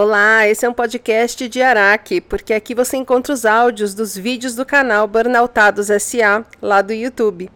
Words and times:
Olá, 0.00 0.46
esse 0.46 0.64
é 0.64 0.68
um 0.68 0.72
podcast 0.72 1.48
de 1.48 1.60
Araque, 1.60 2.20
porque 2.20 2.54
aqui 2.54 2.72
você 2.72 2.96
encontra 2.96 3.32
os 3.32 3.44
áudios 3.44 3.94
dos 3.94 4.16
vídeos 4.16 4.54
do 4.54 4.64
canal 4.64 5.08
Burnoutados 5.08 5.88
SA, 5.88 6.46
lá 6.62 6.80
do 6.82 6.92
YouTube. 6.92 7.50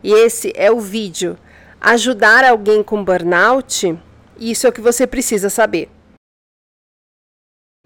E 0.00 0.12
esse 0.12 0.52
é 0.54 0.70
o 0.70 0.78
vídeo 0.78 1.36
Ajudar 1.80 2.44
alguém 2.44 2.84
com 2.84 3.02
burnout? 3.02 3.98
Isso 4.38 4.68
é 4.68 4.70
o 4.70 4.72
que 4.72 4.80
você 4.80 5.04
precisa 5.04 5.50
saber. 5.50 5.90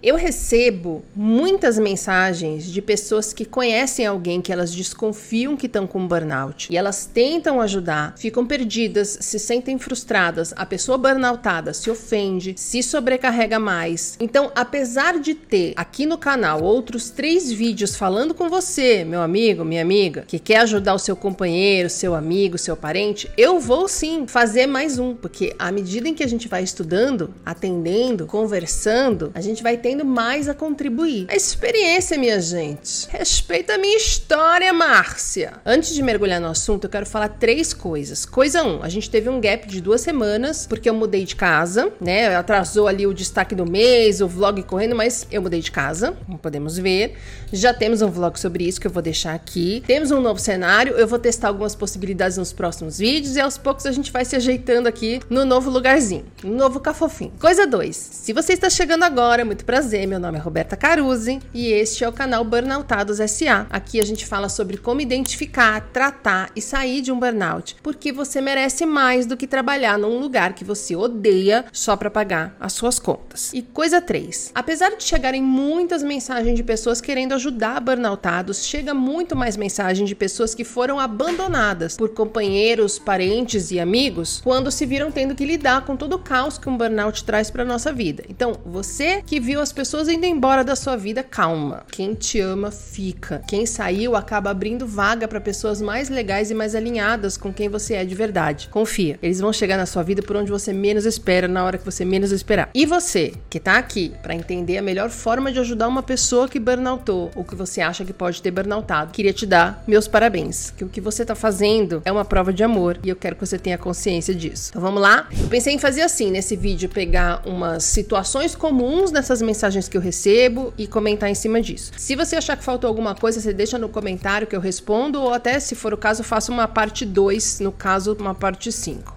Eu 0.04 0.16
recebo 0.16 1.02
muitas 1.16 1.78
mensagens 1.78 2.70
de 2.70 2.82
pessoas 2.82 3.32
que 3.32 3.46
conhecem 3.46 4.04
alguém 4.04 4.42
que 4.42 4.52
elas 4.52 4.70
desconfiam 4.70 5.56
que 5.56 5.64
estão 5.64 5.86
com 5.86 6.06
burnout 6.06 6.70
e 6.70 6.76
elas 6.76 7.06
tentam 7.06 7.58
ajudar, 7.58 8.12
ficam 8.18 8.44
perdidas, 8.44 9.16
se 9.22 9.38
sentem 9.38 9.78
frustradas. 9.78 10.52
A 10.56 10.66
pessoa 10.66 10.98
burnoutada 10.98 11.72
se 11.72 11.90
ofende, 11.90 12.52
se 12.58 12.82
sobrecarrega 12.82 13.58
mais. 13.58 14.18
Então, 14.20 14.52
apesar 14.54 15.18
de 15.18 15.32
ter 15.32 15.72
aqui 15.74 16.04
no 16.04 16.18
canal 16.18 16.62
outros 16.62 17.08
três 17.08 17.50
vídeos 17.50 17.96
falando 17.96 18.34
com 18.34 18.50
você, 18.50 19.04
meu 19.04 19.22
amigo, 19.22 19.64
minha 19.64 19.80
amiga, 19.80 20.26
que 20.28 20.38
quer 20.38 20.58
ajudar 20.58 20.92
o 20.92 20.98
seu 20.98 21.16
companheiro, 21.16 21.88
seu 21.88 22.14
amigo, 22.14 22.58
seu 22.58 22.76
parente, 22.76 23.30
eu 23.38 23.58
vou 23.58 23.88
sim 23.88 24.26
fazer 24.26 24.66
mais 24.66 24.98
um, 24.98 25.14
porque 25.14 25.56
à 25.58 25.72
medida 25.72 26.06
em 26.06 26.12
que 26.12 26.22
a 26.22 26.28
gente 26.28 26.46
vai 26.46 26.62
estudando, 26.62 27.32
atendendo, 27.42 28.26
conversando, 28.26 29.32
a 29.34 29.40
gente 29.40 29.62
vai 29.62 29.78
ter 29.78 29.93
mais 30.02 30.48
a 30.48 30.54
contribuir. 30.54 31.26
A 31.28 31.36
experiência, 31.36 32.16
minha 32.16 32.40
gente. 32.40 33.06
Respeita 33.10 33.74
a 33.74 33.78
minha 33.78 33.98
história, 33.98 34.72
Márcia. 34.72 35.52
Antes 35.64 35.94
de 35.94 36.02
mergulhar 36.02 36.40
no 36.40 36.48
assunto, 36.48 36.84
eu 36.84 36.90
quero 36.90 37.04
falar 37.04 37.28
três 37.28 37.74
coisas. 37.74 38.24
Coisa 38.24 38.62
um, 38.64 38.82
a 38.82 38.88
gente 38.88 39.10
teve 39.10 39.28
um 39.28 39.38
gap 39.38 39.68
de 39.68 39.80
duas 39.80 40.00
semanas, 40.00 40.66
porque 40.66 40.88
eu 40.88 40.94
mudei 40.94 41.24
de 41.24 41.36
casa, 41.36 41.92
né? 42.00 42.34
Atrasou 42.34 42.88
ali 42.88 43.06
o 43.06 43.12
destaque 43.12 43.54
do 43.54 43.70
mês, 43.70 44.22
o 44.22 44.26
vlog 44.26 44.62
correndo, 44.62 44.96
mas 44.96 45.26
eu 45.30 45.42
mudei 45.42 45.60
de 45.60 45.70
casa, 45.70 46.16
como 46.24 46.38
podemos 46.38 46.78
ver. 46.78 47.16
Já 47.52 47.74
temos 47.74 48.00
um 48.02 48.10
vlog 48.10 48.40
sobre 48.40 48.66
isso 48.66 48.80
que 48.80 48.86
eu 48.86 48.90
vou 48.90 49.02
deixar 49.02 49.34
aqui. 49.34 49.84
Temos 49.86 50.10
um 50.10 50.20
novo 50.20 50.40
cenário, 50.40 50.94
eu 50.94 51.06
vou 51.06 51.18
testar 51.18 51.48
algumas 51.48 51.74
possibilidades 51.74 52.38
nos 52.38 52.52
próximos 52.52 52.98
vídeos 52.98 53.36
e 53.36 53.40
aos 53.40 53.58
poucos 53.58 53.84
a 53.86 53.92
gente 53.92 54.10
vai 54.10 54.24
se 54.24 54.34
ajeitando 54.34 54.88
aqui 54.88 55.20
no 55.28 55.44
novo 55.44 55.70
lugarzinho, 55.70 56.24
no 56.42 56.56
novo 56.56 56.80
cafofinho. 56.80 57.32
Coisa 57.38 57.66
2, 57.66 57.94
se 57.94 58.32
você 58.32 58.54
está 58.54 58.70
chegando 58.70 59.02
agora, 59.02 59.44
muito 59.44 59.64
prazer 59.64 59.73
prazer, 59.74 60.06
meu 60.06 60.20
nome 60.20 60.38
é 60.38 60.40
Roberta 60.40 60.76
Caruzzi 60.76 61.40
e 61.52 61.66
este 61.72 62.04
é 62.04 62.08
o 62.08 62.12
canal 62.12 62.44
Burnoutados 62.44 63.18
SA. 63.28 63.66
Aqui 63.68 64.00
a 64.00 64.04
gente 64.04 64.24
fala 64.24 64.48
sobre 64.48 64.76
como 64.76 65.00
identificar, 65.00 65.80
tratar 65.92 66.52
e 66.54 66.62
sair 66.62 67.00
de 67.00 67.10
um 67.10 67.18
burnout, 67.18 67.74
porque 67.82 68.12
você 68.12 68.40
merece 68.40 68.86
mais 68.86 69.26
do 69.26 69.36
que 69.36 69.48
trabalhar 69.48 69.98
num 69.98 70.20
lugar 70.20 70.52
que 70.52 70.62
você 70.62 70.94
odeia 70.94 71.64
só 71.72 71.96
para 71.96 72.08
pagar 72.08 72.56
as 72.60 72.72
suas 72.72 73.00
contas. 73.00 73.52
E 73.52 73.62
coisa 73.62 74.00
3. 74.00 74.52
Apesar 74.54 74.90
de 74.90 75.02
chegarem 75.02 75.42
muitas 75.42 76.04
mensagens 76.04 76.54
de 76.54 76.62
pessoas 76.62 77.00
querendo 77.00 77.32
ajudar 77.32 77.80
burnoutados, 77.80 78.64
chega 78.64 78.94
muito 78.94 79.34
mais 79.34 79.56
mensagem 79.56 80.06
de 80.06 80.14
pessoas 80.14 80.54
que 80.54 80.62
foram 80.62 81.00
abandonadas 81.00 81.96
por 81.96 82.10
companheiros, 82.10 82.96
parentes 82.96 83.72
e 83.72 83.80
amigos 83.80 84.40
quando 84.44 84.70
se 84.70 84.86
viram 84.86 85.10
tendo 85.10 85.34
que 85.34 85.44
lidar 85.44 85.84
com 85.84 85.96
todo 85.96 86.12
o 86.12 86.20
caos 86.20 86.58
que 86.58 86.68
um 86.68 86.76
burnout 86.76 87.24
traz 87.24 87.50
para 87.50 87.64
nossa 87.64 87.92
vida. 87.92 88.22
Então, 88.28 88.60
você 88.64 89.20
que 89.26 89.40
viu 89.40 89.63
as 89.64 89.72
pessoas 89.72 90.10
indo 90.10 90.26
embora 90.26 90.62
da 90.62 90.76
sua 90.76 90.94
vida, 90.94 91.22
calma. 91.22 91.84
Quem 91.90 92.12
te 92.12 92.38
ama, 92.38 92.70
fica. 92.70 93.42
Quem 93.48 93.64
saiu 93.64 94.14
acaba 94.14 94.50
abrindo 94.50 94.86
vaga 94.86 95.26
para 95.26 95.40
pessoas 95.40 95.80
mais 95.80 96.10
legais 96.10 96.50
e 96.50 96.54
mais 96.54 96.74
alinhadas 96.74 97.38
com 97.38 97.50
quem 97.50 97.70
você 97.70 97.94
é 97.94 98.04
de 98.04 98.14
verdade. 98.14 98.68
Confia, 98.70 99.18
eles 99.22 99.40
vão 99.40 99.54
chegar 99.54 99.78
na 99.78 99.86
sua 99.86 100.02
vida 100.02 100.20
por 100.20 100.36
onde 100.36 100.50
você 100.50 100.70
menos 100.70 101.06
espera, 101.06 101.48
na 101.48 101.64
hora 101.64 101.78
que 101.78 101.84
você 101.84 102.04
menos 102.04 102.30
esperar. 102.30 102.68
E 102.74 102.84
você, 102.84 103.32
que 103.48 103.58
tá 103.58 103.78
aqui 103.78 104.12
para 104.22 104.34
entender 104.34 104.76
a 104.76 104.82
melhor 104.82 105.08
forma 105.08 105.50
de 105.50 105.58
ajudar 105.58 105.88
uma 105.88 106.02
pessoa 106.02 106.46
que 106.46 106.60
burnoutou 106.60 107.30
ou 107.34 107.42
que 107.42 107.54
você 107.54 107.80
acha 107.80 108.04
que 108.04 108.12
pode 108.12 108.42
ter 108.42 108.50
burnoutado, 108.50 109.12
queria 109.12 109.32
te 109.32 109.46
dar 109.46 109.82
meus 109.86 110.06
parabéns. 110.06 110.72
Que 110.72 110.84
o 110.84 110.90
que 110.90 111.00
você 111.00 111.24
tá 111.24 111.34
fazendo 111.34 112.02
é 112.04 112.12
uma 112.12 112.24
prova 112.24 112.52
de 112.52 112.62
amor 112.62 112.98
e 113.02 113.08
eu 113.08 113.16
quero 113.16 113.34
que 113.34 113.46
você 113.46 113.58
tenha 113.58 113.78
consciência 113.78 114.34
disso. 114.34 114.72
Então 114.72 114.82
vamos 114.82 115.00
lá? 115.00 115.26
Eu 115.40 115.48
pensei 115.48 115.72
em 115.72 115.78
fazer 115.78 116.02
assim 116.02 116.30
nesse 116.30 116.54
vídeo, 116.54 116.86
pegar 116.90 117.40
umas 117.46 117.84
situações 117.84 118.54
comuns 118.54 119.10
nessas 119.10 119.40
mensagens 119.40 119.53
mensagens 119.54 119.88
que 119.88 119.96
eu 119.96 120.00
recebo 120.00 120.74
e 120.76 120.88
comentar 120.88 121.30
em 121.30 121.34
cima 121.34 121.62
disso. 121.62 121.92
Se 121.96 122.16
você 122.16 122.34
achar 122.34 122.56
que 122.56 122.64
faltou 122.64 122.88
alguma 122.88 123.14
coisa, 123.14 123.40
você 123.40 123.52
deixa 123.52 123.78
no 123.78 123.88
comentário 123.88 124.48
que 124.48 124.56
eu 124.56 124.60
respondo, 124.60 125.20
ou 125.20 125.32
até, 125.32 125.60
se 125.60 125.76
for 125.76 125.94
o 125.94 125.96
caso, 125.96 126.24
faço 126.24 126.50
uma 126.50 126.66
parte 126.66 127.06
2, 127.06 127.60
no 127.60 127.70
caso, 127.70 128.16
uma 128.18 128.34
parte 128.34 128.72
5. 128.72 129.14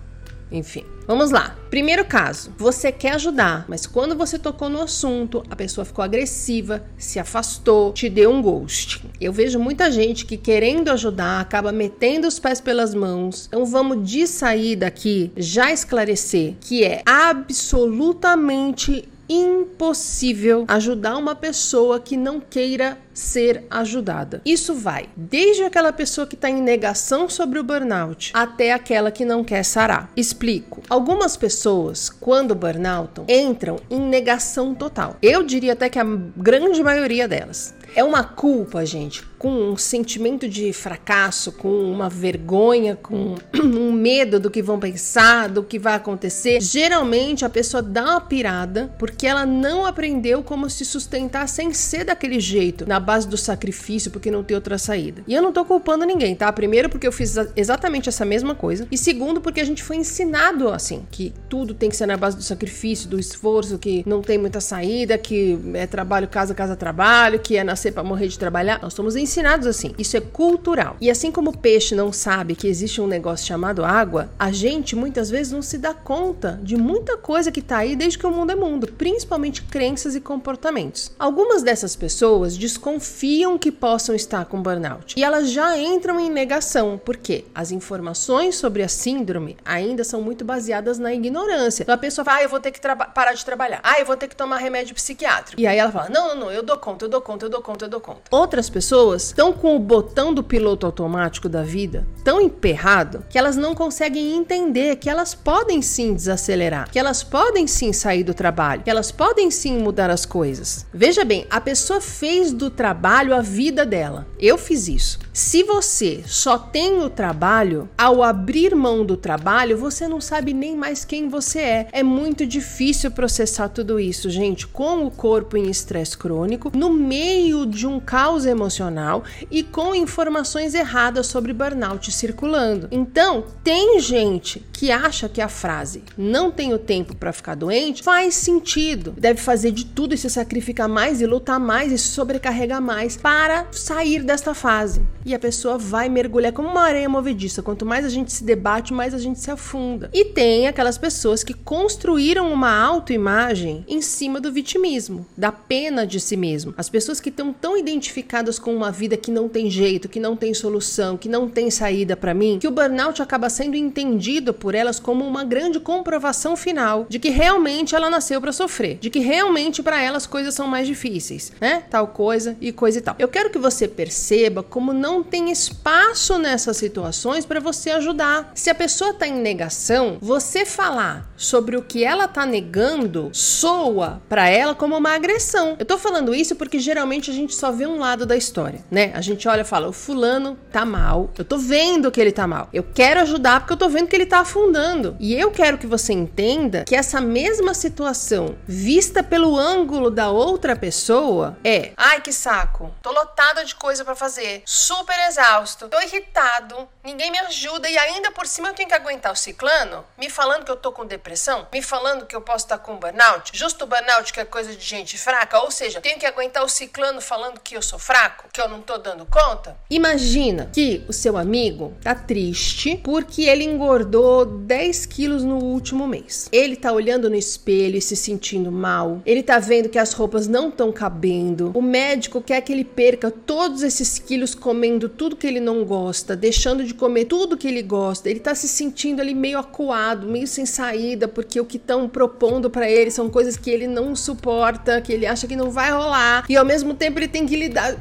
Enfim. 0.52 0.86
Vamos 1.08 1.32
lá. 1.32 1.56
Primeiro 1.70 2.06
caso, 2.06 2.54
você 2.58 2.92
quer 2.92 3.14
ajudar, 3.14 3.66
mas 3.68 3.88
quando 3.88 4.16
você 4.16 4.38
tocou 4.38 4.70
no 4.70 4.82
assunto, 4.82 5.44
a 5.50 5.56
pessoa 5.56 5.86
ficou 5.86 6.04
agressiva, 6.04 6.84
se 6.98 7.20
afastou, 7.20 7.94
te 7.94 8.10
deu 8.10 8.32
um 8.32 8.42
ghost. 8.42 9.04
Eu 9.20 9.34
vejo 9.34 9.60
muita 9.60 9.90
gente 9.90 10.26
que 10.26 10.38
querendo 10.38 10.90
ajudar 10.90 11.42
acaba 11.42 11.72
metendo 11.72 12.28
os 12.28 12.40
pés 12.40 12.62
pelas 12.62 12.94
mãos. 12.94 13.48
Então 13.48 13.66
vamos 13.66 14.10
de 14.10 14.28
sair 14.28 14.76
daqui 14.76 15.32
já 15.36 15.72
esclarecer 15.72 16.56
que 16.60 16.84
é 16.84 17.02
absolutamente 17.06 19.08
impossível 19.30 20.66
ajudar 20.68 21.18
uma 21.18 21.36
pessoa 21.36 22.00
que 22.00 22.16
não 22.16 22.40
queira 22.40 22.98
ser 23.14 23.64
ajudada. 23.70 24.42
Isso 24.46 24.76
vai 24.76 25.10
desde 25.16 25.64
aquela 25.64 25.92
pessoa 25.92 26.28
que 26.28 26.36
está 26.36 26.50
em 26.50 26.62
negação 26.62 27.28
sobre 27.28 27.58
o 27.58 27.64
burnout 27.64 28.32
até 28.34 28.72
aquela 28.72 29.12
que 29.12 29.26
não 29.26 29.44
quer 29.44 29.64
sarar. 29.64 30.12
Explico. 30.16 30.84
Algumas 30.88 31.36
pessoas, 31.36 32.10
quando 32.10 32.54
burnoutam, 32.54 33.26
entram 33.28 33.80
em 33.90 34.00
negação 34.00 34.76
total. 34.76 35.18
Eu 35.22 35.44
diria 35.44 35.74
até 35.74 35.90
que 35.90 36.00
a 36.00 36.06
grande 36.06 36.84
maioria 36.84 37.28
delas. 37.28 37.74
É 37.98 38.04
uma 38.04 38.24
culpa, 38.24 38.86
gente, 38.86 39.24
com 39.40 39.72
um 39.72 39.76
sentimento 39.76 40.48
de 40.48 40.72
fracasso, 40.72 41.52
com 41.52 41.92
uma 41.92 42.08
vergonha, 42.08 42.96
com 42.96 43.34
um 43.58 43.92
medo 43.92 44.40
do 44.40 44.52
que 44.52 44.62
vão 44.62 44.80
pensar, 44.80 45.50
do 45.50 45.64
que 45.64 45.80
vai 45.80 45.96
acontecer. 45.96 46.62
Geralmente 46.62 47.44
a 47.44 47.50
pessoa 47.50 47.82
dá 47.82 48.04
uma 48.04 48.22
pirada 48.22 48.94
porque 49.00 49.26
ela 49.26 49.48
não 49.48 49.84
aprendeu 49.84 50.44
como 50.44 50.70
se 50.70 50.86
sustentar 50.86 51.50
sem 51.50 51.74
ser 51.74 52.04
daquele 52.04 52.40
jeito, 52.40 52.88
na 52.88 53.00
base 53.00 53.28
do 53.28 53.36
sacrifício, 53.36 54.12
porque 54.12 54.30
não 54.30 54.44
tem 54.44 54.54
outra 54.54 54.78
saída. 54.78 55.24
E 55.28 55.34
eu 55.34 55.42
não 55.42 55.52
tô 55.52 55.66
culpando 55.66 56.06
ninguém, 56.06 56.36
tá? 56.36 56.52
Primeiro, 56.54 56.90
porque 56.90 57.08
eu 57.08 57.12
fiz 57.12 57.36
exatamente 57.56 58.10
essa 58.10 58.24
mesma 58.24 58.54
coisa. 58.54 58.88
E 58.92 58.98
segundo, 58.98 59.42
porque 59.42 59.60
a 59.60 59.66
gente 59.66 59.82
foi 59.82 59.96
ensinado 59.96 60.70
assim, 60.70 61.04
que 61.10 61.34
tudo 61.50 61.74
tem 61.74 61.90
que 61.90 61.96
ser 61.96 62.06
na 62.06 62.16
base 62.16 62.38
do 62.38 62.44
sacrifício, 62.44 63.10
do 63.10 63.20
esforço, 63.20 63.80
que 63.80 64.04
não 64.06 64.22
tem 64.22 64.38
muita 64.38 64.62
saída, 64.62 65.18
que 65.18 65.58
é 65.74 65.88
trabalho, 65.88 66.28
casa, 66.28 66.54
casa, 66.54 66.76
trabalho, 66.76 67.40
que 67.40 67.58
é 67.58 67.64
nascer 67.64 67.87
para 67.92 68.04
morrer 68.04 68.28
de 68.28 68.40
trabalhar. 68.40 68.80
Nós 68.82 68.94
somos 68.94 69.16
ensinados 69.16 69.68
assim. 69.68 69.94
Isso 69.98 70.18
é 70.18 70.22
cultural. 70.22 70.98
E 71.00 71.10
assim 71.10 71.32
como 71.32 71.52
o 71.52 71.58
peixe 71.58 71.96
não 71.96 72.12
sabe 72.12 72.56
que 72.56 72.68
existe 72.68 73.02
um 73.02 73.08
negócio 73.08 73.46
chamado 73.46 73.84
água, 73.84 74.30
a 74.38 74.52
gente 74.52 74.96
muitas 74.96 75.30
vezes 75.30 75.52
não 75.52 75.62
se 75.62 75.78
dá 75.78 75.94
conta 75.94 76.60
de 76.62 76.76
muita 76.76 77.18
coisa 77.18 77.52
que 77.52 77.62
tá 77.62 77.78
aí 77.78 77.96
desde 77.96 78.18
que 78.18 78.26
o 78.26 78.32
mundo 78.32 78.52
é 78.52 78.56
mundo, 78.56 78.88
principalmente 78.98 79.62
crenças 79.64 80.16
e 80.16 80.22
comportamentos. 80.22 81.12
Algumas 81.18 81.64
dessas 81.64 81.96
pessoas 81.96 82.58
desconfiam 82.58 83.18
confiam 83.18 83.58
que 83.58 83.72
possam 83.72 84.16
estar 84.16 84.46
com 84.46 84.62
burnout. 84.62 85.14
E 85.18 85.24
elas 85.24 85.52
já 85.52 85.78
entram 85.78 86.20
em 86.20 86.30
negação, 86.30 87.00
porque 87.04 87.46
as 87.54 87.72
informações 87.72 88.56
sobre 88.56 88.84
a 88.84 88.88
síndrome 88.88 89.58
ainda 89.66 90.04
são 90.04 90.22
muito 90.22 90.46
baseadas 90.46 90.98
na 90.98 91.14
ignorância. 91.14 91.84
Então 91.84 91.96
a 91.96 91.98
pessoa 91.98 92.24
fala, 92.26 92.38
ah, 92.38 92.44
eu 92.44 92.50
vou 92.50 92.60
ter 92.60 92.72
que 92.72 92.80
parar 92.80 93.34
de 93.34 93.44
trabalhar. 93.44 93.80
Ah, 93.84 94.00
eu 94.00 94.06
vou 94.06 94.16
ter 94.16 94.28
que 94.28 94.36
tomar 94.36 94.58
remédio 94.58 94.96
psiquiátrico. 94.96 95.60
E 95.60 95.66
aí 95.66 95.78
ela 95.78 95.92
fala, 95.92 96.10
não, 96.10 96.30
não, 96.30 96.36
não, 96.36 96.52
eu 96.52 96.64
dou 96.64 96.78
conta, 96.78 97.06
eu 97.06 97.10
dou 97.10 97.22
conta, 97.22 97.46
eu 97.46 97.50
dou 97.50 97.62
conta, 97.62 97.77
eu 97.86 97.90
dou 97.90 98.00
conta. 98.00 98.22
Outras 98.32 98.70
pessoas 98.70 99.28
estão 99.28 99.54
com 99.54 99.76
o 99.76 99.80
botão 99.80 100.34
do 100.34 100.44
piloto 100.44 100.86
automático 100.86 101.50
da 101.50 101.64
vida 101.64 102.08
tão 102.28 102.42
emperrado 102.42 103.24
que 103.30 103.38
elas 103.38 103.56
não 103.56 103.74
conseguem 103.74 104.36
entender 104.36 104.98
que 104.98 105.10
elas 105.10 105.34
podem 105.34 105.82
sim 105.82 106.14
desacelerar, 106.14 106.92
que 106.92 107.00
elas 107.00 107.24
podem 107.24 107.66
sim 107.66 107.94
sair 107.94 108.22
do 108.22 108.34
trabalho, 108.34 108.84
que 108.84 108.90
elas 108.90 109.14
podem 109.14 109.50
sim 109.50 109.78
mudar 109.78 110.10
as 110.10 110.26
coisas. 110.26 110.86
Veja 110.94 111.24
bem, 111.24 111.48
a 111.50 111.62
pessoa 111.62 112.02
fez 112.02 112.52
do 112.52 112.70
trabalho 112.70 113.34
a 113.34 113.42
vida 113.42 113.86
dela. 113.86 114.28
Eu 114.38 114.58
fiz 114.58 114.90
isso. 114.90 115.20
Se 115.32 115.64
você 115.64 116.22
só 116.26 116.58
tem 116.58 117.00
o 117.02 117.10
trabalho, 117.10 117.88
ao 117.98 118.22
abrir 118.22 118.76
mão 118.76 119.06
do 119.06 119.16
trabalho, 119.16 119.78
você 119.78 120.06
não 120.06 120.20
sabe 120.20 120.54
nem 120.54 120.76
mais 120.76 121.06
quem 121.06 121.30
você 121.30 121.60
é. 121.60 121.88
É 121.94 122.04
muito 122.04 122.46
difícil 122.46 123.10
processar 123.12 123.70
tudo 123.70 124.02
isso, 124.02 124.30
gente, 124.30 124.68
com 124.68 125.06
o 125.06 125.12
corpo 125.12 125.56
em 125.56 125.70
estresse 125.70 126.18
crônico, 126.18 126.72
no 126.76 126.90
meio 126.92 127.57
de 127.66 127.88
um 127.88 128.00
caos 128.00 128.46
emocional 128.46 129.24
e 129.50 129.64
com 129.64 129.96
informações 129.96 130.74
erradas 130.74 131.28
sobre 131.28 131.54
burnout 131.54 132.12
circulando. 132.12 132.88
Então, 132.92 133.46
tem 133.64 134.00
gente 134.00 134.66
que 134.78 134.92
acha 134.92 135.28
que 135.28 135.42
a 135.42 135.50
frase 135.50 136.04
não 136.16 136.52
tenho 136.52 136.78
tempo 136.78 137.16
para 137.16 137.34
ficar 137.34 137.56
doente 137.56 138.04
faz 138.04 138.36
sentido. 138.36 139.12
Deve 139.18 139.42
fazer 139.42 139.72
de 139.72 139.84
tudo 139.84 140.14
e 140.14 140.18
se 140.18 140.30
sacrificar 140.30 140.88
mais 140.88 141.20
e 141.20 141.26
lutar 141.26 141.60
mais 141.60 141.92
e 141.92 141.98
se 141.98 142.10
sobrecarregar 142.10 142.80
mais 142.80 143.18
para 143.18 143.66
sair 143.72 144.22
desta 144.22 144.54
fase. 144.54 145.02
E 145.26 145.34
a 145.34 145.40
pessoa 145.40 145.80
vai 145.80 146.08
mergulhar 146.08 146.54
como 146.54 146.70
uma 146.70 146.84
areia 146.84 147.10
movediça. 147.10 147.64
Quanto 147.64 147.88
mais 147.88 148.06
a 148.06 148.10
gente 148.10 148.32
se 148.32 148.44
debate, 148.44 148.94
mais 148.94 149.16
a 149.16 149.18
gente 149.18 149.40
se 149.40 149.50
afunda. 149.50 150.12
E 150.14 150.26
tem 150.26 150.68
aquelas 150.68 150.98
pessoas 150.98 151.44
que 151.44 151.56
construíram 151.56 152.54
uma 152.54 152.72
autoimagem 152.80 153.84
em 153.88 154.00
cima 154.00 154.40
do 154.40 154.54
vitimismo, 154.54 155.26
da 155.36 155.52
pena 155.52 156.06
de 156.06 156.20
si 156.20 156.38
mesmo. 156.38 156.76
As 156.78 156.88
pessoas 156.88 157.20
que 157.20 157.30
estão 157.30 157.52
tão 157.52 157.76
identificadas 157.76 158.60
com 158.60 158.76
uma 158.76 158.92
vida 158.92 159.18
que 159.18 159.32
não 159.32 159.50
tem 159.50 159.72
jeito, 159.72 160.08
que 160.08 160.20
não 160.20 160.38
tem 160.38 160.54
solução, 160.54 161.18
que 161.18 161.28
não 161.28 161.50
tem 161.50 161.72
saída 161.72 162.16
para 162.16 162.36
mim, 162.36 162.60
que 162.60 162.68
o 162.68 162.72
burnout 162.72 163.24
acaba 163.24 163.50
sendo 163.50 163.76
entendido 163.76 164.54
por 164.54 164.67
elas 164.76 165.00
como 165.00 165.26
uma 165.26 165.44
grande 165.44 165.80
comprovação 165.80 166.56
final 166.56 167.06
de 167.10 167.20
que 167.20 167.30
realmente 167.30 167.96
ela 167.96 168.10
nasceu 168.10 168.40
para 168.42 168.52
sofrer, 168.52 168.98
de 169.00 169.10
que 169.10 169.20
realmente 169.20 169.82
para 169.84 170.02
elas 170.02 170.26
coisas 170.26 170.54
são 170.54 170.68
mais 170.68 170.88
difíceis, 170.88 171.52
né? 171.60 171.84
Tal 171.90 172.08
coisa 172.08 172.58
e 172.60 172.72
coisa 172.72 172.98
e 172.98 173.02
tal. 173.02 173.16
Eu 173.20 173.28
quero 173.28 173.50
que 173.50 173.58
você 173.58 173.88
perceba 173.88 174.64
como 174.64 174.94
não 174.94 175.24
tem 175.24 175.52
espaço 175.52 176.38
nessas 176.38 176.78
situações 176.78 177.46
para 177.46 177.60
você 177.60 177.92
ajudar. 177.92 178.52
Se 178.56 178.70
a 178.70 178.76
pessoa 178.76 179.14
tá 179.14 179.28
em 179.28 179.34
negação, 179.34 180.18
você 180.22 180.66
falar 180.66 181.30
sobre 181.36 181.76
o 181.78 181.82
que 181.82 182.04
ela 182.04 182.28
tá 182.28 182.46
negando 182.46 183.30
soa 183.34 184.22
para 184.28 184.50
ela 184.50 184.74
como 184.74 184.98
uma 184.98 185.14
agressão. 185.14 185.76
Eu 185.80 185.86
tô 185.86 185.98
falando 185.98 186.34
isso 186.34 186.56
porque 186.56 186.80
geralmente 186.80 187.30
a 187.30 187.34
gente 187.34 187.54
só 187.54 187.72
vê 187.72 187.86
um 187.86 188.00
lado 188.00 188.26
da 188.26 188.36
história, 188.36 188.84
né? 188.90 189.12
A 189.14 189.22
gente 189.22 189.48
olha 189.48 189.62
e 189.62 189.66
fala: 189.66 189.88
"O 189.88 189.94
fulano 189.94 190.58
tá 190.72 190.86
mal. 190.86 191.32
Eu 191.38 191.46
tô 191.46 191.58
vendo 191.58 192.12
que 192.12 192.20
ele 192.20 192.32
tá 192.32 192.48
mal. 192.48 192.70
Eu 192.74 192.84
quero 192.84 193.22
ajudar 193.22 193.60
porque 193.60 193.74
eu 193.74 193.78
tô 193.78 193.90
vendo 193.90 194.08
que 194.08 194.16
ele 194.16 194.26
tá 194.26 194.44
afundando". 194.58 195.16
E 195.20 195.34
eu 195.34 195.52
quero 195.52 195.78
que 195.78 195.86
você 195.86 196.14
entenda 196.14 196.84
que 196.84 196.96
essa 196.96 197.22
mesma 197.22 197.74
situação 197.74 198.56
vista 198.68 199.24
pelo 199.24 199.56
ângulo 199.58 200.10
da 200.10 200.30
outra 200.30 200.76
pessoa 200.76 201.58
é: 201.64 201.92
"Ai, 201.96 202.22
que 202.22 202.34
saco. 202.34 202.92
Tô 203.02 203.12
lotada 203.12 203.64
de 203.64 203.76
coisa 203.76 204.04
para 204.04 204.16
fazer. 204.16 204.64
Super 204.66 205.18
exausto. 205.28 205.88
Tô 205.88 206.00
irritado. 206.02 206.88
Ninguém 207.04 207.32
me 207.32 207.40
ajuda 207.40 207.90
e 207.90 207.98
ainda 207.98 208.32
por 208.32 208.46
cima 208.46 208.70
eu 208.70 208.74
tenho 208.74 208.90
que 208.90 208.96
aguentar 208.96 209.32
o 209.32 209.36
ciclano 209.36 210.04
me 210.18 210.30
falando 210.30 210.66
que 210.66 210.72
eu 210.72 210.76
tô 210.76 210.92
com 210.92 211.06
depressão, 211.06 211.68
me 211.72 211.82
falando 211.82 212.26
que 212.26 212.36
eu 212.36 212.42
posso 212.42 212.66
estar 212.66 212.80
com 212.80 212.98
burnout, 212.98 213.52
justo 213.54 213.86
burnout 213.86 214.34
que 214.34 214.40
é 214.40 214.46
coisa 214.46 214.76
de 214.76 214.84
gente 214.84 215.18
fraca, 215.18 215.60
ou 215.60 215.72
seja, 215.72 216.02
tenho 216.02 216.20
que 216.20 216.26
aguentar 216.26 216.64
o 216.64 216.70
ciclano 216.70 217.22
falando 217.22 217.60
que 217.60 217.76
eu 217.76 217.82
sou 217.82 218.00
fraco, 218.00 218.46
que 218.52 218.60
eu 218.60 218.68
não 218.68 218.82
tô 218.82 218.98
dando 218.98 219.26
conta. 219.26 219.78
Imagina 219.90 220.70
que 220.74 221.06
o 221.08 221.14
seu 221.14 221.38
amigo 221.38 221.96
tá 222.02 222.16
triste 222.16 223.00
porque 223.04 223.44
ele 223.44 223.64
engordou 223.64 224.46
10 224.48 225.06
quilos 225.06 225.44
no 225.44 225.58
último 225.58 226.08
mês. 226.08 226.48
Ele 226.52 226.76
tá 226.76 226.92
olhando 226.92 227.30
no 227.30 227.36
espelho 227.36 227.98
e 227.98 228.02
se 228.02 228.16
sentindo 228.16 228.72
mal. 228.72 229.22
Ele 229.26 229.44
tá 229.44 229.60
vendo 229.60 229.90
que 229.90 230.00
as 230.00 230.14
roupas 230.14 230.48
não 230.48 230.70
estão 230.70 230.92
cabendo. 230.92 231.72
O 231.74 231.82
médico 231.82 232.42
quer 232.42 232.62
que 232.62 232.72
ele 232.72 232.84
perca 232.84 233.30
todos 233.30 233.84
esses 233.84 234.20
quilos 234.20 234.56
comendo 234.56 235.10
tudo 235.10 235.36
que 235.36 235.48
ele 235.48 235.60
não 235.60 235.84
gosta, 235.84 236.36
deixando 236.36 236.84
de 236.84 236.94
comer 236.94 237.26
tudo 237.26 237.58
que 237.58 237.68
ele 237.68 237.82
gosta. 237.82 238.30
Ele 238.30 238.40
tá 238.40 238.56
se 238.56 238.68
sentindo 238.68 239.22
ali 239.22 239.34
meio 239.34 239.60
acuado, 239.60 240.28
meio 240.28 240.48
sem 240.48 240.66
saída, 240.66 241.28
porque 241.28 241.60
o 241.60 241.66
que 241.66 241.78
estão 241.78 242.08
propondo 242.08 242.70
para 242.70 242.90
ele 242.90 243.12
são 243.12 243.30
coisas 243.30 243.58
que 243.58 243.70
ele 243.70 243.88
não 243.88 244.16
suporta, 244.16 245.02
que 245.02 245.14
ele 245.14 245.26
acha 245.26 245.48
que 245.48 245.56
não 245.56 245.70
vai 245.70 245.92
rolar. 245.92 246.46
E 246.50 246.56
ao 246.56 246.66
mesmo 246.66 246.94
tempo 246.94 247.20
ele 247.20 247.28
tem 247.28 247.46
que 247.46 247.56
lidar 247.56 247.98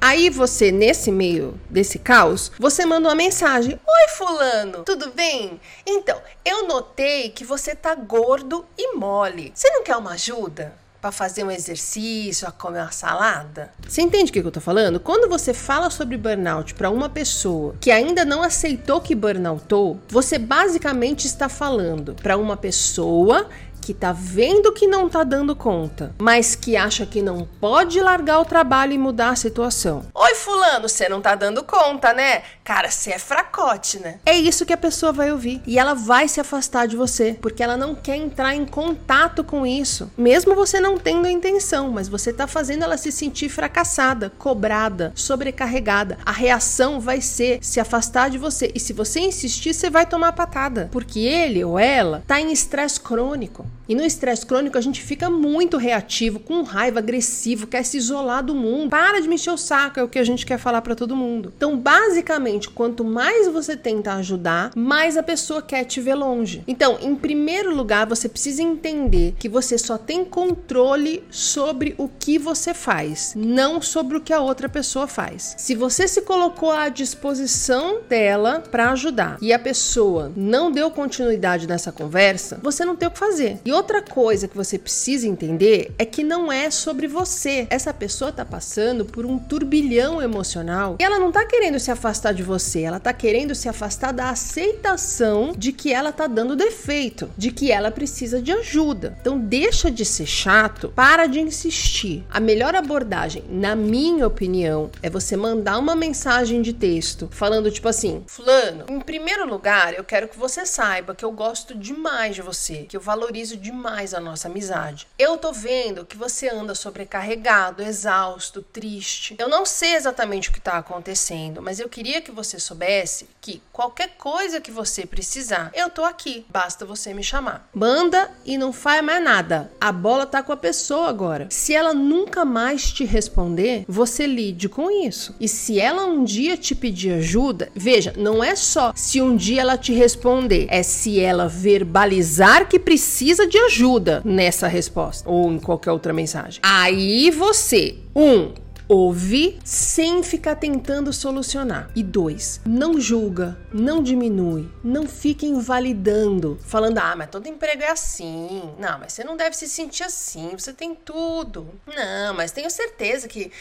Aí 0.00 0.30
você, 0.30 0.70
nesse 0.70 1.10
meio 1.10 1.58
desse 1.68 1.98
caos, 1.98 2.52
você 2.58 2.86
manda 2.86 3.08
uma 3.08 3.14
mensagem: 3.14 3.72
Oi, 3.72 4.08
Fulano, 4.16 4.84
tudo 4.84 5.10
bem? 5.10 5.60
Então, 5.84 6.20
eu 6.44 6.68
notei 6.68 7.30
que 7.30 7.44
você 7.44 7.74
tá 7.74 7.94
gordo 7.94 8.64
e 8.76 8.94
mole. 8.94 9.52
Você 9.54 9.68
não 9.70 9.82
quer 9.82 9.96
uma 9.96 10.12
ajuda? 10.12 10.72
Para 11.00 11.12
fazer 11.12 11.44
um 11.44 11.50
exercício, 11.50 12.46
a 12.48 12.50
comer 12.50 12.80
uma 12.80 12.90
salada? 12.90 13.72
Você 13.86 14.02
entende 14.02 14.30
o 14.30 14.32
que 14.32 14.40
eu 14.40 14.50
tô 14.50 14.60
falando? 14.60 14.98
Quando 14.98 15.28
você 15.28 15.54
fala 15.54 15.90
sobre 15.90 16.16
burnout 16.16 16.74
para 16.74 16.90
uma 16.90 17.08
pessoa 17.08 17.76
que 17.80 17.92
ainda 17.92 18.24
não 18.24 18.42
aceitou 18.42 19.00
que 19.00 19.14
burnoutou, 19.14 20.00
você 20.08 20.38
basicamente 20.38 21.24
está 21.24 21.48
falando 21.48 22.16
para 22.16 22.36
uma 22.36 22.56
pessoa 22.56 23.48
que 23.88 23.94
tá 23.94 24.12
vendo 24.12 24.70
que 24.70 24.86
não 24.86 25.08
tá 25.08 25.24
dando 25.24 25.56
conta, 25.56 26.14
mas 26.18 26.54
que 26.54 26.76
acha 26.76 27.06
que 27.06 27.22
não 27.22 27.48
pode 27.58 27.98
largar 28.02 28.38
o 28.38 28.44
trabalho 28.44 28.92
e 28.92 28.98
mudar 28.98 29.30
a 29.30 29.36
situação. 29.36 30.04
Oi, 30.14 30.34
fulano, 30.34 30.86
você 30.90 31.08
não 31.08 31.22
tá 31.22 31.34
dando 31.34 31.64
conta, 31.64 32.12
né? 32.12 32.42
Cara, 32.62 32.90
você 32.90 33.12
é 33.12 33.18
fracote, 33.18 33.98
né? 33.98 34.20
É 34.26 34.36
isso 34.36 34.66
que 34.66 34.74
a 34.74 34.76
pessoa 34.76 35.10
vai 35.10 35.32
ouvir 35.32 35.62
e 35.66 35.78
ela 35.78 35.94
vai 35.94 36.28
se 36.28 36.38
afastar 36.38 36.86
de 36.86 36.98
você, 36.98 37.38
porque 37.40 37.62
ela 37.62 37.78
não 37.78 37.94
quer 37.94 38.16
entrar 38.16 38.54
em 38.54 38.66
contato 38.66 39.42
com 39.42 39.66
isso, 39.66 40.12
mesmo 40.18 40.54
você 40.54 40.80
não 40.80 40.98
tendo 40.98 41.26
a 41.26 41.30
intenção, 41.30 41.90
mas 41.90 42.08
você 42.08 42.30
tá 42.30 42.46
fazendo 42.46 42.84
ela 42.84 42.98
se 42.98 43.10
sentir 43.10 43.48
fracassada, 43.48 44.30
cobrada, 44.38 45.14
sobrecarregada. 45.14 46.18
A 46.26 46.32
reação 46.32 47.00
vai 47.00 47.22
ser 47.22 47.58
se 47.62 47.80
afastar 47.80 48.28
de 48.28 48.36
você 48.36 48.70
e 48.74 48.78
se 48.78 48.92
você 48.92 49.20
insistir, 49.20 49.72
você 49.72 49.88
vai 49.88 50.04
tomar 50.04 50.32
patada, 50.32 50.90
porque 50.92 51.20
ele 51.20 51.64
ou 51.64 51.78
ela 51.78 52.22
tá 52.26 52.38
em 52.38 52.52
estresse 52.52 53.00
crônico. 53.00 53.64
E 53.88 53.94
no 53.94 54.04
estresse 54.04 54.44
crônico 54.44 54.76
a 54.76 54.82
gente 54.82 55.00
fica 55.00 55.30
muito 55.30 55.78
reativo, 55.78 56.38
com 56.38 56.62
raiva, 56.62 56.98
agressivo, 56.98 57.66
quer 57.66 57.82
se 57.84 57.96
isolar 57.96 58.44
do 58.44 58.54
mundo. 58.54 58.90
Para 58.90 59.20
de 59.20 59.28
mexer 59.28 59.50
o 59.50 59.56
saco, 59.56 59.98
é 59.98 60.02
o 60.02 60.08
que 60.08 60.18
a 60.18 60.24
gente 60.24 60.44
quer 60.44 60.58
falar 60.58 60.82
para 60.82 60.94
todo 60.94 61.16
mundo. 61.16 61.52
Então, 61.56 61.76
basicamente, 61.78 62.68
quanto 62.68 63.02
mais 63.02 63.48
você 63.48 63.76
tenta 63.76 64.12
ajudar, 64.14 64.72
mais 64.76 65.16
a 65.16 65.22
pessoa 65.22 65.62
quer 65.62 65.84
te 65.84 66.00
ver 66.00 66.14
longe. 66.14 66.62
Então, 66.68 66.98
em 67.00 67.14
primeiro 67.14 67.74
lugar, 67.74 68.06
você 68.06 68.28
precisa 68.28 68.62
entender 68.62 69.34
que 69.38 69.48
você 69.48 69.78
só 69.78 69.96
tem 69.96 70.22
controle 70.22 71.24
sobre 71.30 71.94
o 71.96 72.08
que 72.08 72.38
você 72.38 72.74
faz, 72.74 73.32
não 73.34 73.80
sobre 73.80 74.18
o 74.18 74.20
que 74.20 74.34
a 74.34 74.40
outra 74.40 74.68
pessoa 74.68 75.06
faz. 75.06 75.54
Se 75.56 75.74
você 75.74 76.06
se 76.06 76.20
colocou 76.20 76.70
à 76.70 76.90
disposição 76.90 78.00
dela 78.06 78.62
para 78.70 78.90
ajudar 78.90 79.38
e 79.40 79.52
a 79.52 79.58
pessoa 79.58 80.30
não 80.36 80.70
deu 80.70 80.90
continuidade 80.90 81.66
nessa 81.66 81.90
conversa, 81.90 82.60
você 82.62 82.84
não 82.84 82.94
tem 82.94 83.08
o 83.08 83.10
que 83.10 83.18
fazer. 83.18 83.58
E 83.64 83.77
outra 83.78 84.02
coisa 84.02 84.48
que 84.48 84.56
você 84.56 84.76
precisa 84.76 85.28
entender 85.28 85.92
é 85.98 86.04
que 86.04 86.24
não 86.24 86.50
é 86.50 86.68
sobre 86.68 87.06
você. 87.06 87.66
Essa 87.70 87.94
pessoa 87.94 88.32
tá 88.32 88.44
passando 88.44 89.04
por 89.04 89.24
um 89.24 89.38
turbilhão 89.38 90.20
emocional 90.20 90.96
e 90.98 91.04
ela 91.04 91.18
não 91.18 91.30
tá 91.30 91.46
querendo 91.46 91.78
se 91.78 91.90
afastar 91.90 92.34
de 92.34 92.42
você, 92.42 92.82
ela 92.82 92.98
tá 92.98 93.12
querendo 93.12 93.54
se 93.54 93.68
afastar 93.68 94.12
da 94.12 94.30
aceitação 94.30 95.52
de 95.56 95.72
que 95.72 95.92
ela 95.92 96.10
tá 96.10 96.26
dando 96.26 96.56
defeito, 96.56 97.30
de 97.36 97.52
que 97.52 97.70
ela 97.70 97.90
precisa 97.90 98.42
de 98.42 98.50
ajuda. 98.50 99.16
Então 99.20 99.38
deixa 99.38 99.90
de 99.90 100.04
ser 100.04 100.26
chato, 100.26 100.92
para 100.94 101.26
de 101.26 101.38
insistir. 101.38 102.24
A 102.28 102.40
melhor 102.40 102.74
abordagem, 102.74 103.44
na 103.48 103.76
minha 103.76 104.26
opinião, 104.26 104.90
é 105.00 105.08
você 105.08 105.36
mandar 105.36 105.78
uma 105.78 105.94
mensagem 105.94 106.60
de 106.60 106.72
texto 106.72 107.28
falando 107.30 107.70
tipo 107.70 107.88
assim: 107.88 108.24
"Fulano, 108.26 108.86
em 108.88 109.00
primeiro 109.00 109.48
lugar, 109.48 109.94
eu 109.94 110.02
quero 110.02 110.26
que 110.26 110.36
você 110.36 110.66
saiba 110.66 111.14
que 111.14 111.24
eu 111.24 111.30
gosto 111.30 111.76
demais 111.76 112.34
de 112.34 112.42
você, 112.42 112.78
que 112.88 112.96
eu 112.96 113.00
valorizo 113.00 113.56
demais 113.68 114.14
a 114.14 114.20
nossa 114.20 114.48
amizade. 114.48 115.06
Eu 115.18 115.36
tô 115.36 115.52
vendo 115.52 116.06
que 116.06 116.16
você 116.16 116.48
anda 116.48 116.74
sobrecarregado, 116.74 117.82
exausto, 117.82 118.62
triste. 118.62 119.36
Eu 119.38 119.48
não 119.48 119.66
sei 119.66 119.94
exatamente 119.94 120.48
o 120.48 120.52
que 120.52 120.60
tá 120.60 120.78
acontecendo, 120.78 121.60
mas 121.60 121.78
eu 121.78 121.88
queria 121.88 122.22
que 122.22 122.30
você 122.30 122.58
soubesse 122.58 123.28
que 123.42 123.60
qualquer 123.70 124.16
coisa 124.16 124.60
que 124.60 124.70
você 124.70 125.04
precisar, 125.04 125.70
eu 125.74 125.90
tô 125.90 126.02
aqui. 126.04 126.46
Basta 126.48 126.86
você 126.86 127.12
me 127.12 127.22
chamar. 127.22 127.68
Manda 127.74 128.30
e 128.44 128.56
não 128.56 128.72
faz 128.72 129.04
mais 129.04 129.22
nada. 129.22 129.70
A 129.78 129.92
bola 129.92 130.24
tá 130.24 130.42
com 130.42 130.52
a 130.52 130.56
pessoa 130.56 131.08
agora. 131.08 131.46
Se 131.50 131.74
ela 131.74 131.92
nunca 131.92 132.46
mais 132.46 132.90
te 132.90 133.04
responder, 133.04 133.84
você 133.86 134.26
lide 134.26 134.68
com 134.68 134.90
isso. 134.90 135.34
E 135.38 135.46
se 135.46 135.78
ela 135.78 136.06
um 136.06 136.24
dia 136.24 136.56
te 136.56 136.74
pedir 136.74 137.12
ajuda, 137.12 137.70
veja, 137.74 138.14
não 138.16 138.42
é 138.42 138.56
só 138.56 138.92
se 138.96 139.20
um 139.20 139.36
dia 139.36 139.60
ela 139.60 139.76
te 139.76 139.92
responder, 139.92 140.66
é 140.70 140.82
se 140.82 141.20
ela 141.20 141.48
verbalizar 141.48 142.66
que 142.66 142.78
precisa 142.78 143.46
de 143.46 143.57
ajuda 143.58 144.22
nessa 144.24 144.68
resposta 144.68 145.28
ou 145.28 145.50
em 145.52 145.58
qualquer 145.58 145.92
outra 145.92 146.12
mensagem. 146.12 146.60
Aí 146.62 147.30
você, 147.30 147.96
um, 148.14 148.52
ouve 148.88 149.58
sem 149.62 150.22
ficar 150.22 150.56
tentando 150.56 151.12
solucionar. 151.12 151.90
E 151.94 152.02
dois, 152.02 152.60
não 152.64 153.00
julga, 153.00 153.58
não 153.72 154.02
diminui, 154.02 154.68
não 154.82 155.06
fica 155.06 155.44
invalidando, 155.44 156.58
falando: 156.64 156.98
ah, 156.98 157.14
mas 157.14 157.28
todo 157.30 157.46
emprego 157.46 157.82
é 157.82 157.90
assim. 157.90 158.74
Não, 158.78 158.98
mas 158.98 159.12
você 159.12 159.22
não 159.22 159.36
deve 159.36 159.56
se 159.56 159.68
sentir 159.68 160.04
assim, 160.04 160.50
você 160.56 160.72
tem 160.72 160.94
tudo. 160.94 161.68
Não, 161.86 162.34
mas 162.34 162.50
tenho 162.50 162.70
certeza 162.70 163.28
que 163.28 163.52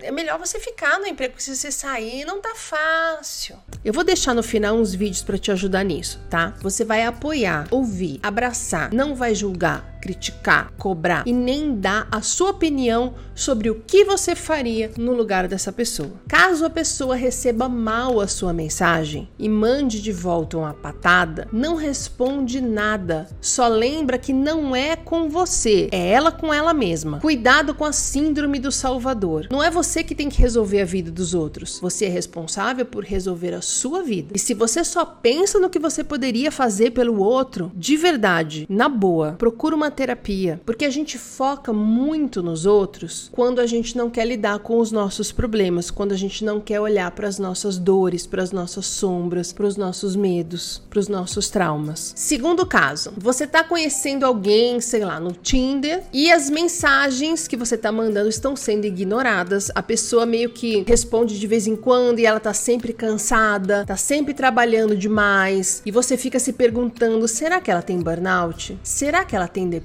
é 0.00 0.10
melhor 0.10 0.38
você 0.38 0.58
ficar 0.58 0.98
no 0.98 1.06
emprego, 1.06 1.32
porque 1.32 1.44
se 1.44 1.54
você 1.54 1.70
sair, 1.70 2.24
não 2.24 2.40
tá 2.40 2.54
fácil. 2.56 3.56
Eu 3.84 3.92
vou 3.92 4.02
deixar 4.02 4.34
no 4.34 4.42
final 4.42 4.74
uns 4.76 4.94
vídeos 4.94 5.22
para 5.22 5.38
te 5.38 5.52
ajudar 5.52 5.84
nisso, 5.84 6.20
tá? 6.28 6.54
Você 6.60 6.84
vai 6.84 7.04
apoiar, 7.04 7.68
ouvir, 7.70 8.18
abraçar, 8.22 8.92
não 8.92 9.14
vai 9.14 9.34
julgar 9.34 9.91
criticar, 10.02 10.72
cobrar 10.76 11.22
e 11.24 11.32
nem 11.32 11.76
dar 11.76 12.08
a 12.10 12.20
sua 12.20 12.50
opinião 12.50 13.14
sobre 13.36 13.70
o 13.70 13.76
que 13.86 14.04
você 14.04 14.34
faria 14.34 14.90
no 14.98 15.14
lugar 15.14 15.46
dessa 15.46 15.72
pessoa. 15.72 16.10
Caso 16.28 16.66
a 16.66 16.70
pessoa 16.70 17.14
receba 17.14 17.68
mal 17.68 18.20
a 18.20 18.26
sua 18.26 18.52
mensagem 18.52 19.28
e 19.38 19.48
mande 19.48 20.02
de 20.02 20.12
volta 20.12 20.58
uma 20.58 20.74
patada, 20.74 21.46
não 21.52 21.76
responde 21.76 22.60
nada. 22.60 23.28
Só 23.40 23.68
lembra 23.68 24.18
que 24.18 24.32
não 24.32 24.74
é 24.74 24.96
com 24.96 25.28
você, 25.28 25.88
é 25.92 26.10
ela 26.10 26.32
com 26.32 26.52
ela 26.52 26.74
mesma. 26.74 27.20
Cuidado 27.20 27.72
com 27.72 27.84
a 27.84 27.92
síndrome 27.92 28.58
do 28.58 28.72
Salvador. 28.72 29.46
Não 29.50 29.62
é 29.62 29.70
você 29.70 30.02
que 30.02 30.16
tem 30.16 30.28
que 30.28 30.40
resolver 30.40 30.80
a 30.80 30.84
vida 30.84 31.10
dos 31.10 31.32
outros. 31.32 31.78
Você 31.80 32.06
é 32.06 32.08
responsável 32.08 32.84
por 32.84 33.04
resolver 33.04 33.54
a 33.54 33.62
sua 33.62 34.02
vida. 34.02 34.32
E 34.34 34.38
se 34.38 34.52
você 34.52 34.82
só 34.82 35.04
pensa 35.04 35.60
no 35.60 35.70
que 35.70 35.78
você 35.78 36.02
poderia 36.02 36.50
fazer 36.50 36.90
pelo 36.90 37.20
outro, 37.20 37.70
de 37.74 37.96
verdade, 37.96 38.66
na 38.68 38.88
boa, 38.88 39.36
procura 39.38 39.76
uma 39.76 39.91
terapia, 39.92 40.60
porque 40.64 40.84
a 40.84 40.90
gente 40.90 41.18
foca 41.18 41.72
muito 41.72 42.42
nos 42.42 42.66
outros 42.66 43.28
quando 43.32 43.60
a 43.60 43.66
gente 43.66 43.96
não 43.96 44.10
quer 44.10 44.26
lidar 44.26 44.58
com 44.60 44.78
os 44.78 44.90
nossos 44.90 45.30
problemas, 45.30 45.90
quando 45.90 46.12
a 46.12 46.16
gente 46.16 46.44
não 46.44 46.60
quer 46.60 46.80
olhar 46.80 47.10
para 47.10 47.28
as 47.28 47.38
nossas 47.38 47.78
dores, 47.78 48.26
para 48.26 48.42
as 48.42 48.52
nossas 48.52 48.86
sombras, 48.86 49.52
para 49.52 49.66
os 49.66 49.76
nossos 49.76 50.16
medos, 50.16 50.82
para 50.88 50.98
os 50.98 51.08
nossos 51.08 51.48
traumas. 51.48 52.12
Segundo 52.16 52.66
caso, 52.66 53.12
você 53.16 53.44
está 53.44 53.62
conhecendo 53.62 54.24
alguém, 54.24 54.80
sei 54.80 55.04
lá, 55.04 55.20
no 55.20 55.32
Tinder 55.32 56.02
e 56.12 56.30
as 56.30 56.48
mensagens 56.50 57.46
que 57.46 57.56
você 57.56 57.74
está 57.74 57.92
mandando 57.92 58.28
estão 58.28 58.56
sendo 58.56 58.86
ignoradas. 58.86 59.70
A 59.74 59.82
pessoa 59.82 60.26
meio 60.26 60.50
que 60.50 60.84
responde 60.86 61.38
de 61.38 61.46
vez 61.46 61.66
em 61.66 61.76
quando 61.76 62.18
e 62.18 62.26
ela 62.26 62.40
tá 62.40 62.54
sempre 62.54 62.92
cansada, 62.92 63.84
tá 63.86 63.96
sempre 63.96 64.34
trabalhando 64.34 64.96
demais 64.96 65.82
e 65.84 65.90
você 65.90 66.16
fica 66.16 66.38
se 66.38 66.52
perguntando: 66.52 67.26
será 67.28 67.60
que 67.60 67.70
ela 67.70 67.82
tem 67.82 67.98
burnout? 68.00 68.78
Será 68.82 69.24
que 69.24 69.36
ela 69.36 69.48
tem 69.48 69.68
depressão? 69.68 69.81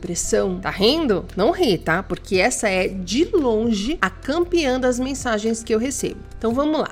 Tá 0.61 0.69
rindo? 0.69 1.25
Não 1.35 1.51
ri, 1.51 1.77
tá? 1.77 2.01
Porque 2.01 2.37
essa 2.37 2.69
é 2.69 2.87
de 2.87 3.25
longe 3.25 3.97
a 4.01 4.09
campeã 4.09 4.79
das 4.79 4.99
mensagens 4.99 5.63
que 5.63 5.73
eu 5.73 5.79
recebo. 5.79 6.19
Então 6.37 6.53
vamos 6.53 6.79
lá. 6.79 6.91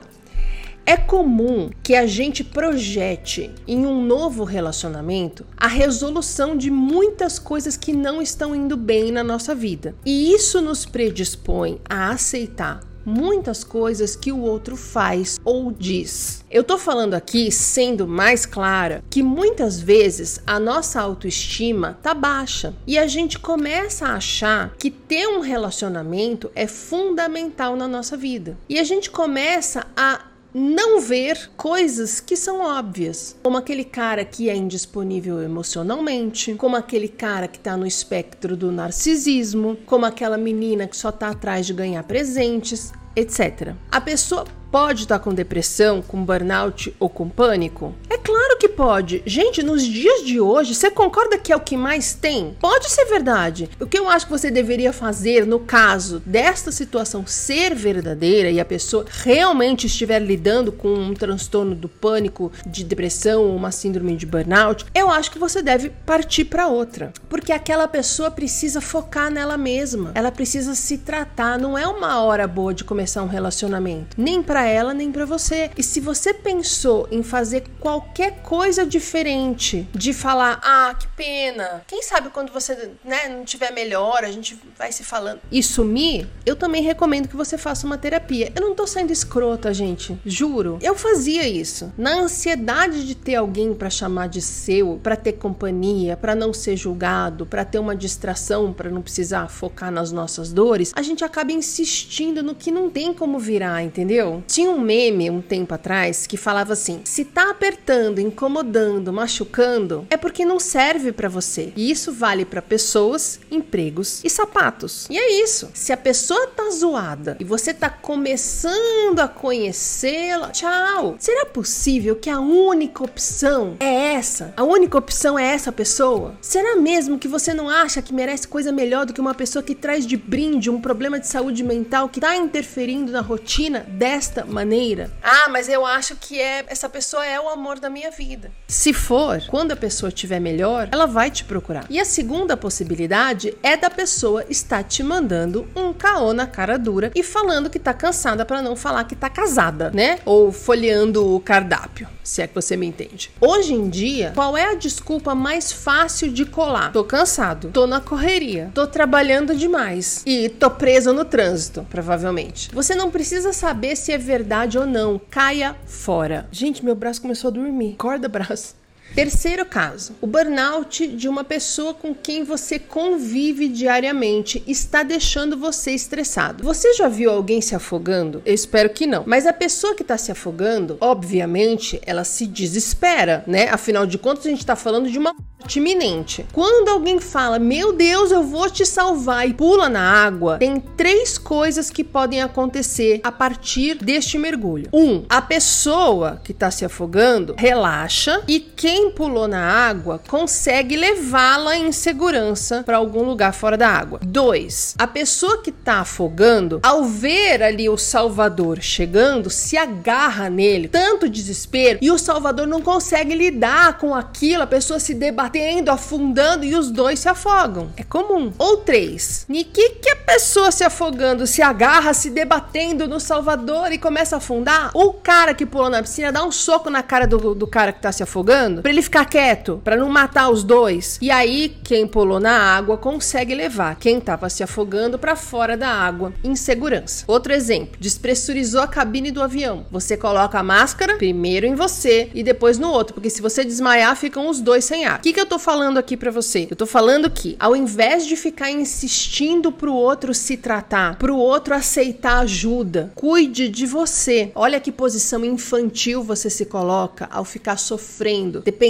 É 0.88 0.95
comum 0.95 1.71
que 1.81 1.95
a 1.95 2.05
gente 2.05 2.43
projete 2.43 3.50
em 3.67 3.88
um 3.88 4.05
novo 4.05 4.43
relacionamento 4.43 5.43
a 5.57 5.67
resolução 5.67 6.55
de 6.55 6.69
muitas 6.69 7.39
coisas 7.39 7.75
que 7.75 7.91
não 7.91 8.21
estão 8.21 8.55
indo 8.55 8.77
bem 8.77 9.12
na 9.12 9.24
nossa 9.24 9.55
vida. 9.55 9.95
E 10.05 10.31
isso 10.31 10.62
nos 10.62 10.85
predispõe 10.85 11.81
a 11.89 12.12
aceitar 12.12 12.81
muitas 13.05 13.63
coisas 13.63 14.15
que 14.15 14.31
o 14.31 14.41
outro 14.41 14.75
faz 14.75 15.39
ou 15.45 15.71
diz. 15.71 16.43
Eu 16.50 16.63
tô 16.63 16.77
falando 16.77 17.13
aqui, 17.13 17.51
sendo 17.51 18.07
mais 18.07 18.45
clara, 18.45 19.03
que 19.09 19.21
muitas 19.21 19.79
vezes 19.79 20.41
a 20.47 20.59
nossa 20.59 21.01
autoestima 21.01 21.97
tá 22.01 22.13
baixa 22.13 22.74
e 22.88 22.97
a 22.97 23.07
gente 23.07 23.38
começa 23.38 24.07
a 24.07 24.15
achar 24.15 24.74
que 24.79 24.89
ter 24.89 25.27
um 25.27 25.41
relacionamento 25.41 26.51
é 26.55 26.67
fundamental 26.67 27.75
na 27.75 27.88
nossa 27.88 28.17
vida. 28.17 28.57
E 28.67 28.79
a 28.79 28.83
gente 28.83 29.12
começa 29.12 29.85
a 29.95 30.21
não 30.57 31.01
ver 31.01 31.50
coisas 31.57 32.21
que 32.21 32.38
são 32.38 32.62
óbvias, 32.62 33.35
como 33.43 33.57
aquele 33.57 33.83
cara 33.83 34.24
que 34.24 34.50
é 34.50 34.55
indisponível 34.55 35.41
emocionalmente, 35.41 36.55
como 36.55 36.77
aquele 36.77 37.09
cara 37.09 37.45
que 37.45 37.57
está 37.57 37.75
no 37.75 37.85
espectro 37.85 38.55
do 38.55 38.71
narcisismo, 38.71 39.77
como 39.85 40.05
aquela 40.05 40.38
menina 40.38 40.88
que 40.88 40.95
só 40.95 41.09
está 41.09 41.27
atrás 41.31 41.65
de 41.65 41.74
ganhar 41.74 42.03
presentes, 42.03 42.93
etc. 43.17 43.74
A 43.91 44.00
pessoa 44.00 44.45
pode 44.75 45.03
estar 45.03 45.20
com 45.20 45.34
depressão, 45.34 46.01
com 46.01 46.25
burnout 46.25 46.94
ou 47.00 47.08
com 47.08 47.29
pânico? 47.29 47.96
É 48.10 48.17
claro 48.17 48.58
que 48.58 48.67
pode. 48.67 49.24
Gente, 49.25 49.63
nos 49.63 49.82
dias 49.82 50.25
de 50.25 50.41
hoje, 50.41 50.75
você 50.75 50.91
concorda 50.91 51.38
que 51.38 51.53
é 51.53 51.55
o 51.55 51.62
que 51.62 51.77
mais 51.77 52.13
tem? 52.13 52.58
Pode 52.60 52.89
ser 52.89 53.05
verdade. 53.05 53.70
O 53.79 53.86
que 53.86 53.98
eu 53.98 54.10
acho 54.10 54.25
que 54.25 54.34
você 54.34 54.51
deveria 54.51 54.91
fazer 54.91 55.46
no 55.46 55.62
caso 55.62 56.22
desta 56.25 56.74
situação 56.74 57.25
ser 57.25 57.74
verdadeira 57.74 58.50
e 58.50 58.60
a 58.60 58.65
pessoa 58.65 59.05
realmente 59.10 59.88
estiver 59.88 60.20
lidando 60.20 60.74
com 60.74 60.94
um 60.94 61.13
transtorno 61.13 61.74
do 61.74 61.88
pânico, 61.88 62.51
de 62.65 62.84
depressão 62.84 63.44
ou 63.44 63.55
uma 63.55 63.72
síndrome 63.72 64.17
de 64.17 64.25
burnout, 64.25 64.86
eu 64.94 65.10
acho 65.10 65.32
que 65.32 65.39
você 65.39 65.62
deve 65.62 65.89
partir 66.05 66.44
para 66.44 66.67
outra. 66.67 67.13
Porque 67.29 67.53
aquela 67.53 67.88
pessoa 67.88 68.29
precisa 68.29 68.82
focar 68.82 69.32
nela 69.32 69.58
mesma. 69.58 70.12
Ela 70.13 70.34
precisa 70.34 70.75
se 70.75 70.98
tratar. 70.98 71.58
Não 71.58 71.77
é 71.77 71.88
uma 71.88 72.22
hora 72.22 72.46
boa 72.46 72.74
de 72.74 72.84
começar 72.84 73.24
um 73.24 73.27
relacionamento. 73.27 74.20
Nem 74.20 74.44
ela 74.67 74.93
nem 74.93 75.12
para 75.12 75.25
você. 75.25 75.72
E 75.77 75.84
se 75.84 76.00
você 76.00 76.34
pensou 76.34 77.07
em 77.12 77.24
fazer 77.24 77.63
qualquer 77.79 78.41
coisa 78.41 78.86
diferente, 78.86 79.88
de 79.93 80.13
falar, 80.13 80.60
ah, 80.63 80.95
que 80.98 81.07
pena, 81.10 81.84
quem 81.88 82.01
sabe 82.01 82.29
quando 82.29 82.51
você 82.51 82.91
né, 83.03 83.29
não 83.29 83.45
tiver 83.45 83.72
melhor, 83.72 84.24
a 84.24 84.31
gente 84.31 84.57
vai 84.77 84.91
se 84.91 85.03
falando 85.03 85.39
e 85.51 85.62
sumir, 85.62 86.27
eu 86.45 86.55
também 86.55 86.81
recomendo 86.81 87.27
que 87.27 87.36
você 87.36 87.57
faça 87.57 87.86
uma 87.86 87.98
terapia. 87.98 88.51
Eu 88.55 88.62
não 88.62 88.75
tô 88.75 88.86
sendo 88.88 89.12
escrota, 89.12 89.74
gente, 89.74 90.17
juro. 90.25 90.77
Eu 90.81 90.95
fazia 90.95 91.48
isso. 91.48 91.91
Na 91.98 92.19
ansiedade 92.19 93.05
de 93.05 93.15
ter 93.15 93.36
alguém 93.36 93.74
para 93.74 93.89
chamar 93.89 94.27
de 94.27 94.41
seu, 94.41 95.00
para 95.01 95.15
ter 95.15 95.34
companhia, 95.34 96.17
para 96.17 96.36
não 96.36 96.53
ser 96.53 96.75
julgado, 96.75 97.45
para 97.45 97.65
ter 97.65 97.79
uma 97.79 97.95
distração, 97.95 98.74
para 98.74 98.89
não 98.89 99.01
precisar 99.01 99.48
focar 99.48 99.91
nas 99.91 100.12
nossas 100.12 100.51
dores, 100.51 100.91
a 100.95 101.01
gente 101.01 101.24
acaba 101.24 101.51
insistindo 101.51 102.43
no 102.43 102.55
que 102.55 102.72
não 102.72 102.89
tem 102.89 103.13
como 103.13 103.39
virar, 103.39 103.84
entendeu? 103.84 104.43
Tinha 104.48 104.70
um 104.70 104.80
meme 104.80 105.30
um 105.30 105.42
tempo 105.42 105.74
atrás 105.74 106.28
que 106.28 106.38
falava 106.38 106.74
assim: 106.74 107.02
se 107.04 107.25
tá 107.25 107.50
apertando, 107.50 108.20
incomodando, 108.20 109.12
machucando, 109.12 110.06
é 110.10 110.18
porque 110.18 110.46
não 110.46 110.60
serve 110.60 111.12
para 111.12 111.30
você. 111.30 111.74
E 111.75 111.90
isso 111.90 112.12
vale 112.12 112.46
para 112.46 112.62
pessoas, 112.62 113.40
empregos 113.52 114.22
e 114.24 114.30
sapatos. 114.30 115.08
E 115.10 115.18
é 115.18 115.44
isso. 115.44 115.70
Se 115.74 115.92
a 115.92 115.98
pessoa 115.98 116.48
tá 116.48 116.70
zoada 116.72 117.38
e 117.40 117.44
você 117.44 117.74
tá 117.74 117.90
começando 117.90 119.20
a 119.20 119.28
conhecê-la, 119.28 120.50
tchau. 120.50 121.16
Será 121.20 121.46
possível 121.46 122.16
que 122.16 122.30
a 122.30 122.40
única 122.40 123.04
opção 123.04 123.75
é 123.80 124.14
essa? 124.14 124.54
A 124.56 124.64
única 124.64 124.98
opção 124.98 125.38
é 125.38 125.46
essa 125.46 125.72
pessoa? 125.72 126.36
Será 126.42 126.75
mesmo 126.75 127.18
que 127.18 127.28
você 127.28 127.54
não 127.54 127.70
acha 127.70 128.02
que 128.02 128.14
merece 128.14 128.48
coisa 128.48 128.72
melhor 128.72 129.06
do 129.06 129.14
que 129.14 129.22
uma 129.22 129.34
pessoa 129.34 129.64
que 129.64 129.75
traz 129.75 130.06
de 130.06 130.18
brinde 130.18 130.70
um 130.70 130.82
problema 130.82 131.20
de 131.20 131.28
saúde 131.28 131.64
mental 131.64 132.10
que 132.10 132.20
tá 132.20 132.36
interferindo 132.36 133.12
na 133.12 133.22
rotina 133.22 133.86
desta 133.90 134.35
maneira. 134.44 135.12
Ah, 135.22 135.48
mas 135.50 135.70
eu 135.70 135.86
acho 135.86 136.15
que 136.15 136.42
é 136.42 136.65
essa 136.68 136.89
pessoa 136.89 137.25
é 137.25 137.39
o 137.39 137.48
amor 137.48 137.80
da 137.80 137.89
minha 137.89 138.12
vida. 138.12 138.51
Se 138.68 138.92
for, 138.92 139.42
quando 139.48 139.72
a 139.72 139.75
pessoa 139.75 140.10
estiver 140.10 140.39
melhor, 140.39 140.89
ela 140.92 141.06
vai 141.06 141.30
te 141.30 141.44
procurar. 141.44 141.86
E 141.89 142.00
a 142.00 142.06
segunda 142.06 142.58
possibilidade 142.58 143.56
é 143.62 143.77
da 143.77 143.89
pessoa 143.89 144.44
estar 144.50 144.84
te 144.84 145.04
mandando 145.04 145.68
um 145.75 145.94
caô 145.94 146.34
na 146.34 146.48
cara 146.48 146.77
dura 146.77 147.12
e 147.13 147.24
falando 147.24 147.70
que 147.70 147.80
tá 147.80 147.94
cansada 147.94 148.46
para 148.46 148.62
não 148.62 148.75
falar 148.75 149.04
que 149.04 149.15
tá 149.15 149.30
casada, 149.30 149.92
né? 149.92 150.20
Ou 150.25 150.51
folheando 150.51 151.36
o 151.36 151.39
cardápio, 151.39 152.08
se 152.25 152.41
é 152.41 152.48
que 152.48 152.55
você 152.55 152.75
me 152.75 152.88
entende. 152.88 153.32
Hoje 153.39 153.74
em 153.74 153.88
dia, 153.88 154.32
qual 154.34 154.58
é 154.58 154.72
a 154.72 154.75
desculpa 154.75 155.36
mais 155.36 155.72
fácil 155.72 156.32
de 156.34 156.44
colar? 156.44 156.91
Tô 156.91 157.03
cansado, 157.03 157.70
tô 157.72 157.86
na 157.86 158.01
correria, 158.01 158.72
tô 158.74 158.88
trabalhando 158.88 159.55
demais 159.55 160.24
e 160.25 160.50
tô 160.50 160.70
preso 160.72 161.13
no 161.13 161.24
trânsito, 161.24 161.86
provavelmente. 161.89 162.70
Você 162.74 162.96
não 162.96 163.12
precisa 163.12 163.53
saber 163.53 163.96
se 163.96 164.12
é 164.12 164.17
verdade 164.17 164.77
ou 164.77 164.86
não. 164.86 165.22
Caia 165.29 165.75
fora. 165.86 166.48
Gente, 166.51 166.84
meu 166.84 166.96
braço 166.96 167.22
começou 167.22 167.50
a 167.50 167.51
dormir. 167.51 167.96
Corda 167.98 168.27
braço. 168.27 168.75
Terceiro 169.15 169.65
caso, 169.65 170.13
o 170.19 170.27
burnout 170.27 171.07
de 171.07 171.29
uma 171.29 171.45
pessoa 171.45 171.93
com 171.93 172.13
quem 172.13 172.43
você 172.43 172.77
convive 172.77 173.69
diariamente 173.69 174.62
está 174.67 175.03
deixando 175.03 175.57
você 175.57 175.91
estressado. 175.91 176.62
Você 176.65 176.93
já 176.93 177.07
viu 177.07 177.31
alguém 177.31 177.62
se 177.62 177.74
afogando? 177.74 178.41
Eu 178.45 178.53
espero 178.53 178.89
que 178.89 179.07
não. 179.07 179.24
Mas 179.25 179.48
a 179.48 179.53
pessoa 179.53 179.95
que 179.95 180.01
está 180.01 180.17
se 180.17 180.34
afogando, 180.34 180.98
obviamente, 181.00 181.98
ela 182.05 182.25
se 182.25 182.45
desespera, 182.45 183.41
né? 183.48 183.69
Afinal 183.69 184.05
de 184.05 184.17
contas, 184.17 184.48
a 184.48 184.50
gente 184.50 184.60
está 184.60 184.75
falando 184.75 185.10
de 185.10 185.17
uma 185.17 185.34
morte 185.65 185.79
iminente. 185.79 186.45
Quando 186.53 186.89
alguém 186.89 187.19
fala, 187.19 187.57
meu 187.57 187.91
Deus, 187.91 188.31
eu 188.31 188.43
vou 188.43 188.69
te 188.69 188.86
salvar 188.86 189.50
e 189.50 189.53
pula 189.53 189.89
na 189.89 190.01
água, 190.01 190.57
tem 190.57 190.79
três 190.79 191.38
coisas 191.38 191.89
que 191.89 192.03
podem 192.03 192.41
acontecer 192.41 193.19
a 193.24 193.31
partir 193.31 193.95
deste 193.95 194.38
mergulho. 194.38 194.89
Um, 194.93 195.25
a 195.27 195.41
pessoa 195.41 196.39
que 196.43 196.51
está 196.51 196.69
se 196.69 196.86
afogando 196.86 197.55
relaxa 197.57 198.43
e 198.48 198.60
quem 198.60 199.04
quem 199.05 199.12
pulou 199.12 199.47
na 199.47 199.62
água 199.62 200.19
consegue 200.27 200.95
levá-la 200.95 201.77
em 201.77 201.91
segurança 201.91 202.81
para 202.83 202.97
algum 202.97 203.24
lugar 203.24 203.53
fora 203.53 203.77
da 203.77 203.88
água. 203.88 204.19
Dois, 204.24 204.95
a 204.97 205.05
pessoa 205.05 205.62
que 205.62 205.69
está 205.69 206.00
afogando, 206.00 206.79
ao 206.81 207.03
ver 207.03 207.62
ali 207.62 207.88
o 207.88 207.97
Salvador 207.97 208.81
chegando, 208.81 209.50
se 209.50 209.77
agarra 209.77 210.50
nele, 210.50 210.88
tanto 210.88 211.29
desespero, 211.29 212.00
e 212.01 212.09
o 212.09 212.17
Salvador 212.17 212.65
não 212.65 212.81
consegue 212.81 213.35
lidar 213.35 213.97
com 214.00 214.15
aquilo, 214.15 214.63
a 214.63 214.67
pessoa 214.67 215.00
se 215.00 215.13
debatendo, 215.13 215.91
afundando 215.91 216.65
e 216.65 216.75
os 216.75 216.89
dois 216.89 217.19
se 217.19 217.29
afogam. 217.29 217.89
É 217.97 218.03
comum. 218.03 218.51
Ou 218.57 218.77
três, 218.77 219.45
e 219.50 219.63
que 219.63 220.09
a 220.09 220.15
pessoa 220.15 220.71
se 220.71 220.83
afogando 220.83 221.45
se 221.45 221.62
agarra, 221.62 222.13
se 222.13 222.29
debatendo 222.29 223.07
no 223.07 223.19
Salvador 223.19 223.91
e 223.91 224.00
começa 224.00 224.35
a 224.35 224.38
afundar? 224.38 224.89
O 224.93 225.13
cara 225.13 225.53
que 225.53 225.65
pulou 225.65 225.89
na 225.89 226.01
piscina 226.01 226.31
dá 226.31 226.43
um 226.43 226.51
soco 226.51 226.89
na 226.89 227.03
cara 227.03 227.27
do, 227.27 227.53
do 227.53 227.67
cara 227.67 227.91
que 227.91 228.00
está 228.00 228.12
se 228.12 228.24
afogando, 228.24 228.81
ele 228.96 229.02
ficar 229.02 229.25
quieto, 229.25 229.82
para 229.84 229.98
não 229.98 230.10
matar 230.10 230.50
os 230.50 230.64
dois. 230.64 231.20
E 231.22 231.30
aí, 231.30 231.75
quem 231.84 232.08
pulou 232.08 232.40
na 232.40 232.58
água 232.58 232.98
consegue 232.98 233.54
levar 233.54 233.96
quem 233.96 234.22
tava 234.22 234.50
se 234.50 234.64
afogando 234.64 235.20
para 235.20 235.36
fora 235.36 235.75
da 235.75 235.90
água 235.90 236.34
em 236.44 236.56
segurança. 236.56 237.25
Outro 237.28 237.54
exemplo: 237.54 237.98
despressurizou 238.00 238.82
a 238.82 238.88
cabine 238.88 239.32
do 239.32 239.44
avião. 239.44 239.86
Você 239.92 240.16
coloca 240.16 240.58
a 240.58 240.64
máscara 240.64 241.18
primeiro 241.18 241.66
em 241.66 241.75
você 241.75 242.30
e 242.34 242.42
depois 242.42 242.78
no 242.78 242.90
outro, 242.90 243.14
porque 243.14 243.30
se 243.30 243.42
você 243.42 243.66
desmaiar, 243.66 244.16
ficam 244.16 244.48
os 244.50 244.62
dois 244.62 244.86
sem 244.86 245.06
ar. 245.06 245.20
O 245.20 245.22
que, 245.22 245.34
que 245.34 245.42
eu 245.42 245.46
tô 245.46 245.60
falando 245.60 245.98
aqui 245.98 246.16
para 246.16 246.32
você? 246.32 246.68
Eu 246.70 246.75
tô 246.75 246.86
falando 246.86 247.30
que, 247.30 247.56
ao 247.60 247.75
invés 247.75 248.25
de 248.25 248.36
ficar 248.38 248.72
insistindo 248.72 249.72
pro 249.72 249.94
outro 249.94 250.34
se 250.34 250.56
tratar, 250.56 251.18
pro 251.18 251.36
outro 251.36 251.74
aceitar 251.74 252.40
ajuda, 252.40 253.12
cuide 253.14 253.68
de 253.68 253.86
você. 253.86 254.52
Olha 254.56 254.80
que 254.80 254.92
posição 254.92 255.44
infantil 255.44 256.24
você 256.24 256.50
se 256.50 256.66
coloca 256.66 257.28
ao 257.30 257.44
ficar 257.44 257.78
sofrendo, 257.78 258.62
dependendo 258.62 258.85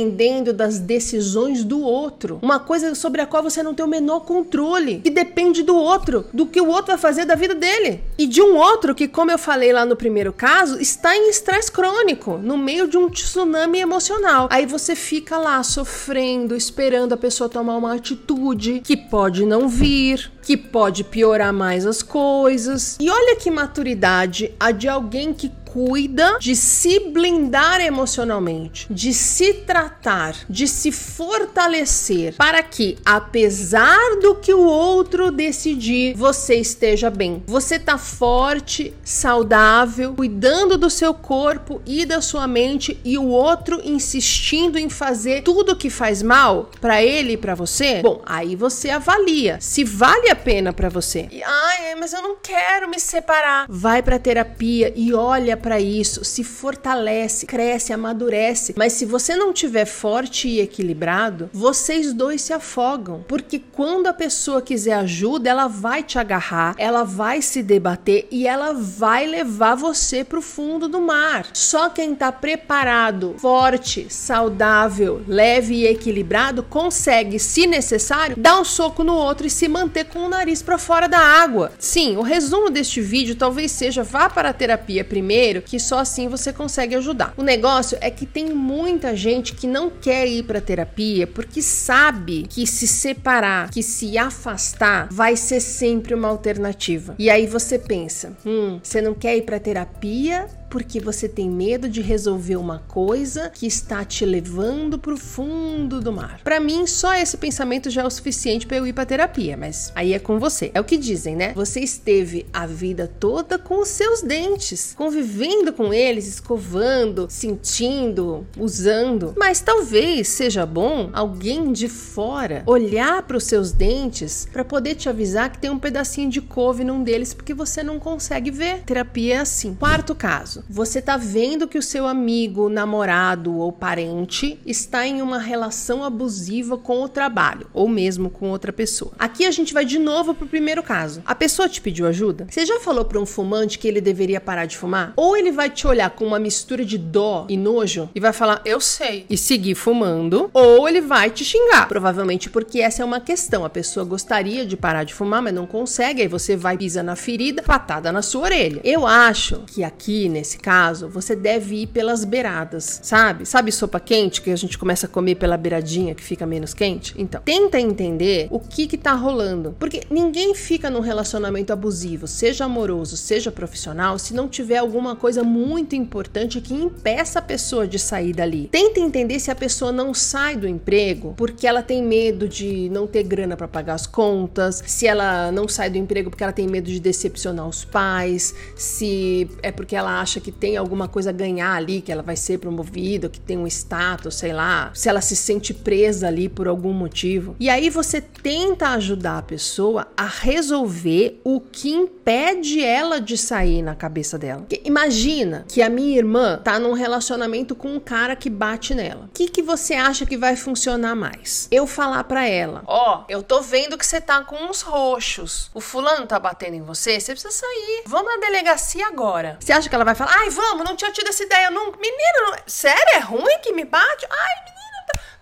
das 0.54 0.80
decisões 0.80 1.64
do 1.64 1.80
outro. 1.80 2.40
Uma 2.42 2.60
coisa 2.60 2.94
sobre 2.96 3.22
a 3.22 3.26
qual 3.26 3.42
você 3.42 3.64
não 3.64 3.74
tem 3.74 3.86
o 3.86 3.88
menor 3.88 4.22
controle, 4.22 5.00
que 5.00 5.10
depende 5.10 5.64
do 5.64 5.76
outro, 5.76 6.26
do 6.34 6.46
que 6.46 6.60
o 6.60 6.68
outro 6.68 6.88
vai 6.88 6.98
fazer 6.98 7.26
da 7.26 7.36
vida 7.36 7.56
dele. 7.56 8.02
E 8.18 8.28
de 8.28 8.42
um 8.42 8.58
outro 8.58 8.94
que, 8.94 9.08
como 9.08 9.32
eu 9.32 9.38
falei 9.38 9.72
lá 9.72 9.86
no 9.86 9.96
primeiro 9.96 10.34
caso, 10.34 10.80
está 10.82 11.16
em 11.16 11.30
estresse 11.30 11.72
crônico, 11.72 12.38
no 12.38 12.58
meio 12.58 12.88
de 12.88 12.98
um 12.98 13.10
tsunami 13.10 13.80
emocional. 13.80 14.48
Aí 14.52 14.66
você 14.66 14.96
fica 14.96 15.38
lá 15.38 15.62
sofrendo, 15.64 16.56
esperando 16.56 17.14
a 17.14 17.18
pessoa 17.18 17.50
tomar 17.50 17.78
uma 17.78 17.94
atitude 17.94 18.82
que 18.84 18.98
pode 18.98 19.46
não 19.46 19.70
vir, 19.70 20.32
que 20.46 20.56
pode 20.56 21.04
piorar 21.04 21.52
mais 21.52 21.88
as 21.88 22.04
coisas. 22.04 22.98
E 23.02 23.10
olha 23.10 23.36
que 23.36 23.50
maturidade 23.50 24.54
a 24.60 24.72
de 24.72 24.88
alguém 24.88 25.34
que 25.34 25.52
cuida 25.76 26.38
de 26.40 26.56
se 26.56 27.02
blindar 27.12 27.82
emocionalmente, 27.82 28.88
de 28.90 29.14
se 29.14 29.56
tratar, 29.56 30.34
de 30.50 30.70
se 30.70 30.90
fortalecer, 30.90 32.34
para 32.38 32.64
que, 32.64 32.98
apesar 33.06 34.00
do 34.22 34.36
que 34.36 34.54
o 34.54 34.64
outro 34.64 35.32
decidir, 35.32 36.16
você 36.16 36.56
esteja 36.56 37.10
bem. 37.10 37.44
Você 37.46 37.78
tá 37.78 37.98
forte, 37.98 38.94
saudável, 39.04 40.14
cuidando 40.14 40.78
do 40.78 40.90
seu 40.90 41.14
corpo 41.14 41.82
e 41.86 42.06
da 42.06 42.22
sua 42.22 42.48
mente, 42.48 42.98
e 43.04 43.18
o 43.18 43.28
outro 43.28 43.82
insistindo 43.84 44.80
em 44.80 44.90
fazer 44.90 45.44
tudo 45.44 45.76
que 45.76 45.90
faz 45.90 46.24
mal 46.24 46.72
para 46.80 47.04
ele 47.04 47.34
e 47.34 47.38
para 47.38 47.54
você. 47.54 48.00
Bom, 48.02 48.22
aí 48.26 48.56
você 48.56 48.92
avalia 48.92 49.58
se 49.60 49.84
vale 49.84 50.30
a 50.30 50.35
pena 50.36 50.74
para 50.74 50.90
você. 50.90 51.28
E, 51.32 51.42
Ai, 51.44 51.96
mas 51.96 52.14
eu 52.14 52.22
não 52.22 52.36
quero 52.42 52.90
me 52.90 53.00
separar. 53.00 53.66
Vai 53.70 54.04
para 54.04 54.20
terapia 54.20 54.94
e 54.96 55.14
olha 55.14 55.58
para 55.58 55.80
isso, 55.80 56.24
se 56.24 56.44
fortalece, 56.44 57.46
cresce, 57.46 57.94
amadurece. 57.94 58.74
Mas 58.78 58.94
se 58.94 59.06
você 59.06 59.36
não 59.36 59.54
tiver 59.54 59.86
forte 59.86 60.48
e 60.48 60.60
equilibrado, 60.60 61.50
vocês 61.54 62.14
dois 62.14 62.42
se 62.42 62.54
afogam, 62.54 63.24
porque 63.28 63.60
quando 63.60 64.08
a 64.08 64.14
pessoa 64.14 64.62
quiser 64.62 64.94
ajuda, 64.94 65.50
ela 65.50 65.68
vai 65.68 66.04
te 66.04 66.20
agarrar, 66.20 66.76
ela 66.78 67.04
vai 67.04 67.42
se 67.42 67.64
debater 67.64 68.28
e 68.30 68.48
ela 68.48 68.74
vai 68.74 69.26
levar 69.26 69.76
você 69.76 70.24
pro 70.24 70.42
fundo 70.42 70.88
do 70.88 71.02
mar. 71.02 71.48
Só 71.54 71.90
quem 71.90 72.14
tá 72.14 72.32
preparado, 72.32 73.36
forte, 73.38 74.08
saudável, 74.10 75.24
leve 75.28 75.76
e 75.76 75.88
equilibrado 75.88 76.64
consegue, 76.64 77.40
se 77.40 77.66
necessário, 77.66 78.36
dar 78.38 78.60
um 78.60 78.66
soco 78.66 79.04
no 79.04 79.16
outro 79.16 79.48
e 79.48 79.50
se 79.50 79.68
manter 79.68 80.06
com 80.06 80.25
o 80.26 80.30
nariz 80.30 80.62
para 80.62 80.78
fora 80.78 81.08
da 81.08 81.20
água. 81.20 81.72
Sim, 81.80 82.18
o 82.18 82.22
resumo 82.22 82.70
deste 82.70 83.02
vídeo 83.02 83.36
talvez 83.36 83.72
seja 83.72 84.04
vá 84.04 84.30
para 84.30 84.50
a 84.50 84.54
terapia 84.54 85.04
primeiro 85.04 85.62
que 85.62 85.80
só 85.80 86.00
assim 86.00 86.28
você 86.28 86.52
consegue 86.52 86.96
ajudar. 86.96 87.34
O 87.38 87.44
negócio 87.44 87.98
é 88.02 88.10
que 88.10 88.26
tem 88.26 88.54
muita 88.54 89.16
gente 89.16 89.54
que 89.54 89.68
não 89.68 89.90
quer 89.90 90.28
ir 90.28 90.44
para 90.44 90.62
terapia 90.62 91.28
porque 91.28 91.62
sabe 91.62 92.46
que 92.50 92.66
se 92.66 92.88
separar, 92.88 93.70
que 93.70 93.84
se 93.84 94.18
afastar, 94.18 95.08
vai 95.12 95.36
ser 95.36 95.60
sempre 95.60 96.14
uma 96.14 96.28
alternativa. 96.28 97.16
E 97.18 97.30
aí 97.30 97.48
você 97.48 97.78
pensa, 97.78 98.36
hum, 98.46 98.80
você 98.82 99.02
não 99.02 99.14
quer 99.14 99.38
ir 99.38 99.44
para 99.44 99.60
terapia 99.60 100.48
porque 100.70 101.00
você 101.00 101.30
tem 101.30 101.50
medo 101.50 101.88
de 101.88 102.02
resolver 102.02 102.58
uma 102.58 102.80
coisa 102.80 103.50
que 103.50 103.66
está 103.66 104.04
te 104.04 104.26
levando 104.26 105.00
para 105.00 105.14
o 105.14 105.18
fundo 105.18 106.02
do 106.02 106.12
mar. 106.12 106.42
Para 106.44 106.60
mim, 106.60 106.86
só 106.86 107.16
esse 107.16 107.38
pensamento 107.38 107.90
já 107.90 108.02
é 108.02 108.06
o 108.06 108.10
suficiente 108.10 108.68
para 108.68 108.78
eu 108.78 108.86
ir 108.86 108.94
para 108.94 109.06
terapia, 109.06 109.56
mas 109.56 109.92
aí 109.96 110.14
é 110.16 110.20
com 110.20 110.40
você. 110.40 110.72
É 110.74 110.80
o 110.80 110.84
que 110.84 110.98
dizem, 110.98 111.36
né? 111.36 111.54
Você 111.56 111.80
esteve 111.80 112.46
a 112.54 112.66
vida 112.66 113.12
toda 113.20 113.58
com 113.58 113.82
os 113.82 113.90
seus 113.90 114.22
dentes, 114.22 114.94
convivendo 114.96 115.74
com 115.74 115.94
eles, 115.94 116.28
escovando, 116.28 117.28
sentindo, 117.30 118.46
usando. 118.58 119.34
Mas 119.38 119.62
talvez 119.62 120.28
seja 120.30 120.66
bom 120.66 121.10
alguém 121.14 121.72
de 121.72 121.88
fora 121.88 122.64
olhar 122.66 123.24
para 123.24 123.38
os 123.38 123.44
seus 123.44 123.72
dentes 123.72 124.48
para 124.52 124.64
poder 124.64 124.96
te 124.96 125.10
avisar 125.10 125.52
que 125.52 125.60
tem 125.60 125.70
um 125.70 125.80
pedacinho 125.80 126.30
de 126.30 126.42
couve 126.42 126.84
num 126.84 127.04
deles 127.04 127.34
porque 127.34 127.54
você 127.54 127.84
não 127.84 128.00
consegue 128.00 128.52
ver. 128.52 128.84
Terapia 128.84 129.36
é 129.36 129.38
assim. 129.40 129.76
Quarto 129.76 130.16
caso, 130.16 130.64
você 130.70 131.02
tá 131.02 131.18
vendo 131.18 131.68
que 131.68 131.78
o 131.78 131.84
seu 131.84 132.08
amigo, 132.08 132.70
namorado 132.70 133.56
ou 133.58 133.72
parente 133.72 134.60
está 134.66 135.06
em 135.06 135.22
uma 135.22 135.40
relação 135.40 136.04
abusiva 136.04 136.78
com 136.78 137.02
o 137.02 137.10
trabalho 137.10 137.68
ou 137.74 137.88
mesmo 137.88 138.30
com 138.30 138.50
outra 138.50 138.72
pessoa. 138.72 139.12
Aqui 139.20 139.46
a 139.46 139.52
gente 139.52 139.74
vai 139.74 139.86
de 139.86 140.00
novo 140.06 140.34
pro 140.34 140.48
primeiro 140.48 140.82
caso. 140.82 141.22
A 141.26 141.36
pessoa 141.36 141.68
te 141.68 141.82
pediu 141.82 142.08
ajuda? 142.08 142.48
Você 142.50 142.66
já 142.66 142.80
falou 142.80 143.04
para 143.04 143.20
um 143.20 143.26
fumante 143.26 143.78
que 143.78 143.88
ele 143.88 144.00
deveria 144.00 144.40
parar 144.40 144.66
de 144.66 144.78
fumar? 144.78 145.12
Ou 145.18 145.36
ele 145.36 145.52
vai 145.52 145.70
te 145.70 145.86
olhar 145.86 146.10
com 146.12 146.26
uma 146.26 146.40
mistura 146.40 146.86
de 146.86 146.98
dó 146.98 147.46
e 147.50 147.58
nojo 147.58 148.10
e 148.16 148.20
vai 148.22 148.32
falar: 148.32 148.62
"Eu 148.64 148.80
sei" 148.80 149.26
e 149.30 149.38
seguir 149.38 149.76
fumando, 149.76 150.50
ou 150.54 150.88
ele 150.88 151.02
vai 151.02 151.30
te 151.30 151.44
xingar, 151.44 151.88
provavelmente 151.90 152.50
porque 152.50 152.80
essa 152.80 153.02
é 153.02 153.06
uma 153.06 153.20
questão. 153.20 153.66
A 153.66 153.70
pessoa 153.70 154.06
gostaria 154.06 154.66
de 154.66 154.78
parar 154.78 155.04
de 155.04 155.14
fumar, 155.14 155.42
mas 155.42 155.54
não 155.54 155.66
consegue, 155.66 156.22
aí 156.22 156.28
você 156.28 156.56
vai 156.56 156.78
pisa 156.78 157.02
na 157.02 157.16
ferida, 157.16 157.64
patada 157.64 158.12
na 158.12 158.22
sua 158.22 158.44
orelha. 158.44 158.80
Eu 158.84 159.08
acho 159.08 159.64
que 159.66 159.84
aqui 159.84 160.30
nesse 160.30 160.58
caso, 160.60 161.10
você 161.10 161.36
deve 161.36 161.82
ir 161.82 161.88
pelas 161.88 162.24
beiradas, 162.24 163.00
sabe? 163.02 163.46
Sabe 163.46 163.72
sopa 163.72 164.00
quente 164.00 164.42
que 164.42 164.52
a 164.52 164.56
gente 164.56 164.78
começa 164.78 165.08
a 165.08 165.10
comer 165.10 165.36
pela 165.36 165.58
beiradinha 165.58 166.14
que 166.14 166.24
fica 166.24 166.46
menos 166.46 166.74
quente? 166.74 167.16
Então, 167.18 167.42
tenta 167.44 167.80
entender 167.80 168.48
o 168.52 168.60
que 168.60 168.86
que 168.86 168.98
tá 168.98 169.14
rolando, 169.14 169.76
porque 169.80 169.95
ninguém 170.10 170.54
fica 170.54 170.90
num 170.90 171.00
relacionamento 171.00 171.72
abusivo, 171.72 172.28
seja 172.28 172.66
amoroso, 172.66 173.18
seja 173.18 173.52
profissional, 173.52 174.18
se 174.18 174.34
não 174.34 174.48
tiver 174.48 174.78
alguma 174.78 175.16
coisa 175.16 175.44
muito 175.44 175.96
importante 175.96 176.62
que 176.62 176.74
impeça 176.74 177.40
a 177.40 177.42
pessoa 177.42 177.88
de 177.88 178.00
sair 178.00 178.34
dali. 178.34 178.68
Tenta 178.72 179.00
entender 179.00 179.40
se 179.40 179.52
a 179.52 179.56
pessoa 179.56 179.92
não 179.92 180.14
sai 180.14 180.56
do 180.56 180.68
emprego 180.68 181.34
porque 181.38 181.68
ela 181.68 181.82
tem 181.82 182.02
medo 182.04 182.48
de 182.48 182.90
não 182.90 183.08
ter 183.08 183.24
grana 183.24 183.56
para 183.56 183.68
pagar 183.68 183.94
as 183.94 184.08
contas, 184.08 184.84
se 184.86 185.08
ela 185.08 185.52
não 185.52 185.68
sai 185.68 185.90
do 185.90 185.98
emprego 185.98 186.30
porque 186.30 186.44
ela 186.44 186.54
tem 186.54 186.68
medo 186.68 186.90
de 186.90 187.00
decepcionar 187.00 187.68
os 187.68 187.84
pais, 187.86 188.54
se 188.76 189.50
é 189.62 189.72
porque 189.72 189.96
ela 189.96 190.20
acha 190.20 190.40
que 190.40 190.52
tem 190.52 190.78
alguma 190.78 191.08
coisa 191.08 191.30
a 191.30 191.34
ganhar 191.34 191.74
ali, 191.74 192.02
que 192.02 192.12
ela 192.12 192.24
vai 192.24 192.36
ser 192.36 192.60
promovida, 192.60 193.30
que 193.30 193.40
tem 193.40 193.58
um 193.58 193.68
status, 193.68 194.36
sei 194.36 194.54
lá, 194.54 194.92
se 194.94 195.10
ela 195.10 195.22
se 195.22 195.36
sente 195.36 195.74
presa 195.74 196.28
ali 196.28 196.50
por 196.50 196.68
algum 196.68 196.94
motivo. 196.94 197.56
E 197.60 197.70
aí 197.70 197.90
você 197.90 198.22
tenta 198.22 198.90
ajudar 198.90 199.40
a 199.40 199.42
pessoa 199.42 199.85
a 200.18 200.26
resolver 200.26 201.40
o 201.44 201.60
que 201.60 201.92
impede 201.92 202.84
ela 202.84 203.22
de 203.22 203.38
sair 203.38 203.82
na 203.82 203.96
cabeça 203.96 204.38
dela. 204.38 204.66
Imagina 204.84 205.66
que 205.68 205.82
a 205.82 205.90
minha 205.90 206.18
irmã 206.18 206.60
tá 206.64 206.80
num 206.80 206.94
relacionamento 206.94 207.76
com 207.76 207.90
um 207.90 208.00
cara 208.00 208.36
que 208.36 208.50
bate 208.50 208.94
nela. 208.96 209.26
O 209.26 209.30
que, 209.34 209.48
que 209.48 209.62
você 209.62 209.94
acha 209.94 210.26
que 210.26 210.38
vai 210.38 210.56
funcionar 210.56 211.16
mais? 211.16 211.68
Eu 211.72 211.86
falar 211.86 212.24
para 212.24 212.48
ela: 212.48 212.84
Ó, 212.88 213.20
oh, 213.20 213.24
eu 213.30 213.44
tô 213.44 213.62
vendo 213.62 213.98
que 213.98 214.06
você 214.06 214.20
tá 214.20 214.44
com 214.44 214.56
uns 214.56 214.82
roxos. 214.82 215.70
O 215.74 215.82
fulano 215.82 216.26
tá 216.26 216.40
batendo 216.40 216.76
em 216.76 216.82
você, 216.82 217.20
você 217.20 217.32
precisa 217.32 217.54
sair. 217.54 218.04
Vamos 218.06 218.32
na 218.34 218.48
delegacia 218.48 219.08
agora. 219.08 219.58
Você 219.60 219.72
acha 219.72 219.90
que 219.90 219.96
ela 219.96 220.06
vai 220.06 220.16
falar: 220.16 220.34
Ai, 220.36 220.50
vamos, 220.50 220.86
não 220.86 220.96
tinha 220.96 221.12
tido 221.12 221.28
essa 221.28 221.44
ideia 221.44 221.70
nunca. 221.70 222.00
Menina, 222.00 222.40
não... 222.42 222.58
sério, 222.66 223.16
é 223.16 223.20
ruim 223.20 223.60
que 223.62 223.74
me 223.74 223.86
bate? 223.86 224.26
Ai, 224.30 224.64
menina. 224.64 224.75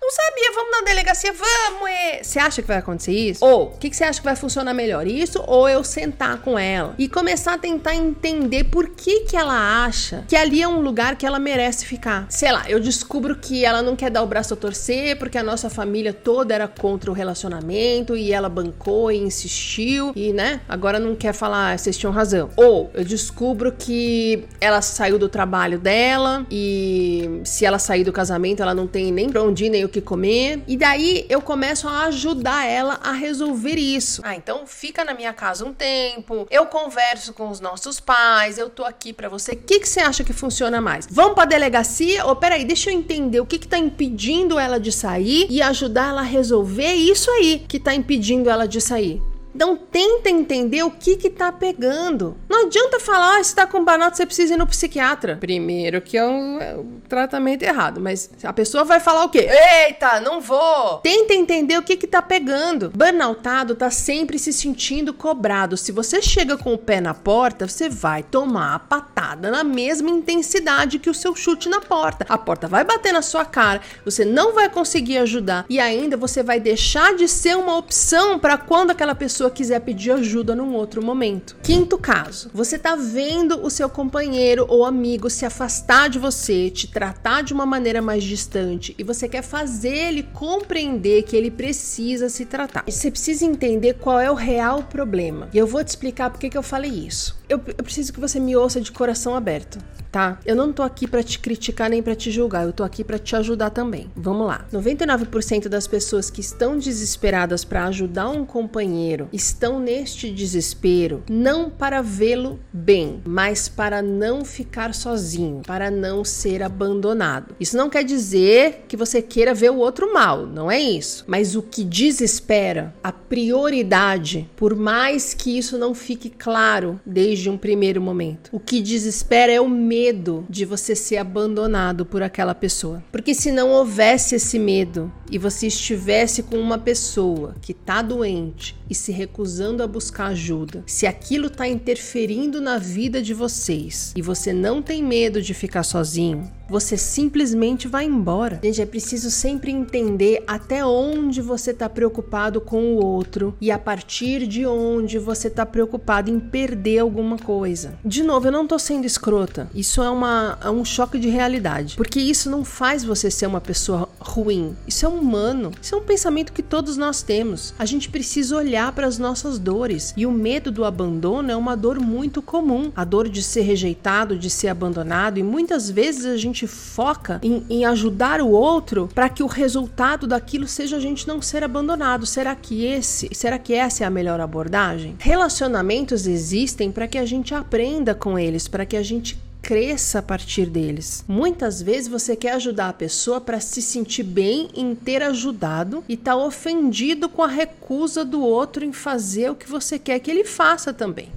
Não 0.04 0.12
sabia, 0.12 0.52
vamos 0.54 0.72
na 0.72 0.82
delegacia, 0.82 1.32
vamos. 1.32 1.90
É. 1.90 2.22
Você 2.22 2.38
acha 2.38 2.62
que 2.62 2.68
vai 2.68 2.76
acontecer 2.76 3.14
isso? 3.14 3.44
Ou, 3.46 3.68
o 3.68 3.78
que, 3.78 3.90
que 3.90 3.96
você 3.96 4.04
acha 4.04 4.20
que 4.20 4.26
vai 4.26 4.36
funcionar 4.36 4.74
melhor? 4.74 5.08
Isso 5.08 5.42
ou 5.48 5.70
eu 5.70 5.82
sentar 5.82 6.40
com 6.40 6.60
ela 6.60 6.94
e 6.98 7.08
começar 7.08 7.54
a 7.54 7.58
tentar 7.58 7.96
entender 7.96 8.66
por 8.66 8.90
que, 8.90 9.22
que 9.22 9.38
ela 9.38 9.86
acha 9.86 10.26
que 10.28 10.36
ali 10.36 10.62
é 10.62 10.68
um 10.68 10.82
lugar 10.82 11.16
que 11.16 11.26
ela 11.26 11.40
merece 11.40 11.86
ficar. 11.86 12.26
Sei 12.30 12.52
lá, 12.52 12.70
eu 12.70 12.82
descubro 12.82 13.38
que 13.38 13.64
ela 13.64 13.82
não 13.82 13.96
quer 13.96 14.12
dar 14.12 14.24
o 14.24 14.28
braço 14.28 14.54
a 14.54 14.58
torcer 14.58 15.18
porque 15.18 15.38
a 15.38 15.44
nossa 15.44 15.70
família 15.70 16.12
toda 16.12 16.54
era 16.54 16.68
contra 16.68 17.10
o 17.10 17.14
relacionamento 17.14 18.18
e 18.18 18.34
ela 18.34 18.50
bancou 18.50 19.10
e 19.10 19.18
insistiu 19.18 20.12
e, 20.18 20.34
né, 20.34 20.60
agora 20.68 21.00
não 21.00 21.16
quer 21.16 21.34
falar, 21.34 21.80
vocês 21.80 21.98
tinham 21.98 22.12
razão. 22.12 22.50
Ou 22.58 22.92
eu 22.94 23.06
descubro 23.06 23.72
que 23.72 24.44
ela 24.60 24.82
saiu 24.82 25.18
do 25.18 25.30
trabalho 25.30 25.80
dela 25.80 26.46
e 26.52 27.40
se 27.46 27.66
ela 27.66 27.80
sair 27.80 28.04
do 28.04 28.12
casamento, 28.12 28.62
ela 28.62 28.76
não 28.76 28.86
tem 28.86 29.14
nem 29.14 29.30
pra 29.30 29.42
onde 29.42 29.64
ir, 29.64 29.70
nem 29.70 29.86
o 29.86 29.93
que 29.94 30.02
comer. 30.02 30.64
E 30.68 30.76
daí 30.76 31.26
eu 31.30 31.42
começo 31.42 31.88
a 31.88 32.06
ajudar 32.06 32.66
ela 32.66 33.00
a 33.04 33.12
resolver 33.12 33.76
isso. 33.76 34.22
Ah, 34.26 34.36
então 34.36 34.66
fica 34.66 35.06
na 35.06 35.14
minha 35.14 35.32
casa 35.32 35.66
um 35.66 35.74
tempo, 35.74 36.48
eu 36.50 36.66
converso 36.66 37.34
com 37.34 37.50
os 37.50 37.60
nossos 37.60 38.00
pais, 38.00 38.58
eu 38.58 38.70
tô 38.70 38.84
aqui 38.84 39.14
para 39.14 39.30
você. 39.30 39.52
O 39.54 39.58
que, 39.58 39.80
que 39.80 39.88
você 39.88 40.00
acha 40.00 40.24
que 40.24 40.34
funciona 40.34 40.82
mais? 40.82 41.08
Vamos 41.10 41.36
pra 41.36 41.46
delegacia? 41.46 42.26
Ou 42.26 42.36
peraí, 42.36 42.66
deixa 42.66 42.90
eu 42.90 42.96
entender 42.96 43.40
o 43.40 43.46
que, 43.46 43.60
que 43.60 43.68
tá 43.68 43.78
impedindo 43.78 44.58
ela 44.60 44.80
de 44.80 44.92
sair 44.92 45.48
e 45.50 45.62
ajudar 45.62 46.10
ela 46.10 46.22
a 46.22 46.26
resolver 46.26 46.94
isso 46.94 47.30
aí 47.32 47.64
que 47.68 47.80
tá 47.80 47.94
impedindo 47.94 48.50
ela 48.50 48.68
de 48.68 48.82
sair. 48.82 49.22
Então 49.56 49.78
tenta 49.78 50.30
entender 50.30 50.84
o 50.84 50.92
que 50.92 51.16
que 51.16 51.30
tá 51.30 51.52
pegando. 51.52 52.36
Não 52.50 52.66
adianta 52.66 53.00
falar, 53.00 53.40
ah, 53.40 53.44
se 53.44 53.56
tá 53.56 53.68
com 53.68 53.84
burnout, 53.84 54.18
você 54.18 54.26
precisa 54.26 54.54
ir 54.54 54.58
no 54.58 54.68
psiquiatra. 54.68 55.38
Primeiro 55.40 56.02
que 56.02 56.18
é 56.18 56.26
um, 56.26 56.60
é 56.60 56.76
um, 56.76 57.00
tratamento 57.08 57.64
errado, 57.64 58.02
mas 58.02 58.30
a 58.44 58.52
pessoa 58.52 58.84
vai 58.84 59.00
falar 59.00 59.26
o 59.26 59.30
quê? 59.30 59.48
Eita, 59.86 60.20
não 60.20 60.42
vou. 60.42 60.98
Tenta 61.00 61.34
entender 61.34 61.78
o 61.78 61.84
que 61.84 61.96
que 61.96 62.08
tá 62.08 62.22
pegando. 62.22 62.92
Burnoutado 62.96 63.76
tá 63.76 63.92
sempre 63.92 64.40
se 64.40 64.52
sentindo 64.52 65.14
cobrado. 65.14 65.78
Se 65.78 65.92
você 65.92 66.22
chega 66.22 66.58
com 66.58 66.74
o 66.74 66.78
pé 66.78 67.00
na 67.00 67.14
porta, 67.14 67.68
você 67.68 67.90
vai 67.90 68.24
tomar 68.24 68.76
a 68.76 68.80
patada 68.80 69.52
na 69.52 69.64
mesma 69.64 70.10
intensidade 70.10 71.00
que 71.00 71.10
o 71.10 71.14
seu 71.14 71.36
chute 71.36 71.70
na 71.70 71.80
porta. 71.80 72.26
A 72.28 72.38
porta 72.38 72.68
vai 72.68 72.84
bater 72.84 73.14
na 73.14 73.22
sua 73.22 73.46
cara, 73.46 73.82
você 74.04 74.26
não 74.26 74.54
vai 74.54 74.70
conseguir 74.70 75.18
ajudar 75.20 75.66
e 75.70 75.80
ainda 75.80 76.18
você 76.18 76.42
vai 76.42 76.60
deixar 76.60 77.16
de 77.16 77.28
ser 77.28 77.56
uma 77.56 77.78
opção 77.78 78.40
para 78.40 78.58
quando 78.58 78.92
aquela 78.92 79.16
pessoa 79.16 79.43
pessoa 79.44 79.52
quiser 79.52 79.80
pedir 79.82 80.12
ajuda 80.12 80.56
num 80.56 80.74
outro 80.74 81.04
momento. 81.04 81.58
Quinto 81.64 81.98
caso, 81.98 82.50
você 82.54 82.78
tá 82.78 82.96
vendo 82.96 83.66
o 83.66 83.70
seu 83.70 83.90
companheiro 83.90 84.66
ou 84.70 84.86
amigo 84.86 85.30
se 85.30 85.46
afastar 85.46 86.10
de 86.10 86.20
você, 86.20 86.70
te 86.70 86.88
tratar 86.88 87.42
de 87.42 87.54
uma 87.54 87.66
maneira 87.66 88.02
mais 88.02 88.24
distante 88.24 88.96
e 88.98 89.04
você 89.04 89.28
quer 89.28 89.42
fazer 89.42 89.96
ele 89.96 90.24
compreender 90.24 91.24
que 91.24 91.36
ele 91.36 91.52
precisa 91.52 92.30
se 92.30 92.46
tratar. 92.46 92.84
Você 92.88 93.12
precisa 93.12 93.46
entender 93.46 93.96
qual 93.96 94.20
é 94.20 94.32
o 94.32 94.36
real 94.36 94.84
problema. 94.84 95.50
E 95.54 95.58
eu 95.58 95.68
vou 95.68 95.84
te 95.84 95.90
explicar 95.90 96.30
por 96.30 96.40
que 96.40 96.58
eu 96.58 96.64
falei 96.64 96.92
isso. 96.92 97.36
Eu, 97.50 97.62
eu 97.68 97.84
preciso 97.84 98.14
que 98.14 98.20
você 98.20 98.40
me 98.40 98.56
ouça 98.56 98.80
de 98.80 98.92
coração 98.92 99.36
aberto 99.36 99.80
tá? 100.14 100.40
Eu 100.46 100.56
não 100.56 100.72
tô 100.72 100.84
aqui 100.84 101.08
para 101.08 101.24
te 101.24 101.40
criticar 101.40 101.90
nem 101.90 102.04
para 102.04 102.16
te 102.16 102.30
julgar, 102.30 102.66
eu 102.66 102.72
tô 102.72 102.84
aqui 102.84 103.04
para 103.04 103.18
te 103.18 103.36
ajudar 103.36 103.72
também. 103.72 104.12
Vamos 104.16 104.46
lá. 104.46 104.68
99% 104.72 105.68
das 105.68 105.88
pessoas 105.88 106.30
que 106.30 106.40
estão 106.40 106.78
desesperadas 106.78 107.66
para 107.66 107.86
ajudar 107.86 108.30
um 108.30 108.46
companheiro 108.46 109.28
estão 109.34 109.80
neste 109.80 110.30
desespero 110.30 111.24
não 111.28 111.68
para 111.68 112.04
vê-lo 112.04 112.60
bem, 112.72 113.22
mas 113.26 113.68
para 113.68 114.04
não 114.04 114.46
ficar 114.46 114.94
sozinho, 114.94 115.64
para 115.66 115.90
não 115.90 116.24
ser 116.24 116.62
abandonado. 116.62 117.56
Isso 117.60 117.76
não 117.76 117.90
quer 117.90 118.04
dizer 118.04 118.86
que 118.88 118.96
você 118.96 119.20
queira 119.20 119.52
ver 119.52 119.72
o 119.72 119.78
outro 119.78 120.14
mal, 120.14 120.46
não 120.46 120.70
é 120.70 120.80
isso. 120.80 121.24
Mas 121.26 121.56
o 121.56 121.64
que 121.64 121.84
desespera, 121.84 122.94
a 123.04 123.12
prioridade, 123.12 124.48
por 124.56 124.76
mais 124.76 125.34
que 125.34 125.58
isso 125.58 125.76
não 125.76 125.96
fique 125.96 126.30
claro 126.30 127.02
desde 127.04 127.33
um 127.50 127.58
primeiro 127.58 128.02
momento, 128.02 128.50
o 128.52 128.60
que 128.60 128.82
desespera 128.82 129.52
é 129.52 129.62
o 129.62 129.70
medo 129.70 130.46
de 130.50 130.66
você 130.66 130.96
ser 130.96 131.18
abandonado 131.18 132.06
por 132.06 132.22
aquela 132.22 132.54
pessoa. 132.54 133.04
Porque 133.12 133.34
se 133.34 133.52
não 133.52 133.70
houvesse 133.70 134.36
esse 134.36 134.60
medo 134.60 135.12
e 135.32 135.38
você 135.38 135.68
estivesse 135.68 136.44
com 136.44 136.58
uma 136.58 136.78
pessoa 136.78 137.56
que 137.62 137.72
está 137.72 138.02
doente 138.02 138.76
e 138.90 138.96
se 138.96 139.12
recusando 139.12 139.82
a 139.82 139.88
buscar 139.88 140.28
ajuda, 140.28 140.84
se 140.86 141.08
aquilo 141.08 141.48
está 141.48 141.68
interferindo 141.68 142.62
na 142.62 142.78
vida 142.78 143.22
de 143.22 143.34
vocês 143.34 144.14
e 144.16 144.22
você 144.22 144.54
não 144.54 144.82
tem 144.82 145.04
medo 145.04 145.42
de 145.42 145.54
ficar 145.54 145.84
sozinho, 145.84 146.50
você 146.74 146.98
simplesmente 146.98 147.88
vai 147.88 148.06
embora. 148.06 148.60
Gente, 148.64 148.82
é 148.82 148.86
preciso 148.88 149.30
sempre 149.30 149.72
entender 149.72 150.44
até 150.48 150.84
onde 150.84 151.40
você 151.40 151.70
está 151.70 151.88
preocupado 151.88 152.60
com 152.60 152.96
o 152.96 153.06
outro 153.06 153.56
e 153.62 153.70
a 153.70 153.78
partir 153.78 154.48
de 154.48 154.66
onde 154.66 155.20
você 155.20 155.50
está 155.50 155.68
preocupado 155.68 156.32
em 156.32 156.40
perder 156.40 156.98
alguma 156.98 157.38
coisa. 157.38 157.94
De 158.04 158.24
novo, 158.24 158.48
eu 158.48 158.52
não 158.52 158.64
estou 158.64 158.80
sendo 158.80 159.06
escrota. 159.06 159.70
Isso 159.76 160.02
é, 160.02 160.10
uma, 160.10 160.58
é 160.64 160.70
um 160.72 160.84
choque 160.84 161.20
de 161.20 161.30
realidade, 161.30 161.96
porque 161.96 162.20
isso 162.20 162.50
não 162.50 162.66
faz 162.66 163.04
você 163.04 163.30
ser 163.30 163.46
uma 163.46 163.62
pessoa 163.62 164.10
ruim. 164.20 164.76
Isso 164.88 165.06
é 165.06 165.08
humano. 165.08 165.72
Isso 165.80 165.94
é 165.94 165.98
um 166.00 166.04
pensamento 166.04 166.54
que 166.54 166.64
todos 166.64 166.98
nós 166.98 167.22
temos. 167.22 167.76
A 167.78 167.86
gente 167.86 168.10
precisa 168.10 168.58
olhar 168.58 168.92
para 168.94 169.06
as 169.06 169.20
nossas 169.20 169.60
dores 169.60 170.12
e 170.18 170.26
o 170.26 170.32
medo 170.32 170.72
do 170.72 170.84
abandono 170.84 171.52
é 171.52 171.56
uma 171.56 171.78
dor 171.78 172.00
muito 172.00 172.42
comum. 172.42 172.92
A 172.96 173.04
dor 173.04 173.30
de 173.30 173.44
ser 173.44 173.62
rejeitado, 173.62 174.40
de 174.40 174.50
ser 174.50 174.70
abandonado 174.70 175.38
e 175.38 175.44
muitas 175.44 175.88
vezes 175.88 176.26
a 176.26 176.36
gente 176.36 176.63
gente 176.64 176.68
foca 176.68 177.40
em, 177.44 177.64
em 177.70 177.86
ajudar 177.86 178.42
o 178.42 178.50
outro 178.50 179.10
para 179.14 179.30
que 179.30 179.44
o 179.44 179.48
resultado 179.48 180.26
daquilo 180.26 180.68
seja 180.68 180.98
a 180.98 181.00
gente 181.00 181.28
não 181.28 181.42
ser 181.42 181.64
abandonado. 181.64 182.26
Será 182.26 182.56
que 182.56 182.86
esse, 182.86 183.30
será 183.34 183.58
que 183.58 183.74
essa 183.74 184.04
é 184.04 184.08
a 184.08 184.10
melhor 184.10 184.40
abordagem? 184.40 185.16
Relacionamentos 185.20 186.26
existem 186.26 186.92
para 186.92 187.08
que 187.08 187.18
a 187.18 187.26
gente 187.26 187.54
aprenda 187.54 188.16
com 188.16 188.40
eles, 188.40 188.68
para 188.68 188.86
que 188.86 188.98
a 188.98 189.04
gente 189.04 189.38
cresça 189.62 190.20
a 190.20 190.22
partir 190.22 190.66
deles. 190.66 191.24
Muitas 191.26 191.82
vezes 191.82 192.10
você 192.10 192.36
quer 192.36 192.52
ajudar 192.54 192.90
a 192.90 192.94
pessoa 192.94 193.40
para 193.40 193.62
se 193.62 193.82
sentir 193.82 194.24
bem 194.24 194.70
em 194.76 194.94
ter 194.94 195.24
ajudado 195.24 196.04
e 196.08 196.18
tá 196.18 196.36
ofendido 196.36 197.30
com 197.30 197.42
a 197.42 197.48
recusa 197.48 198.26
do 198.26 198.42
outro 198.42 198.84
em 198.84 198.92
fazer 198.92 199.50
o 199.50 199.56
que 199.56 199.70
você 199.70 199.98
quer 199.98 200.20
que 200.20 200.30
ele 200.30 200.44
faça 200.44 200.92
também. 200.92 201.30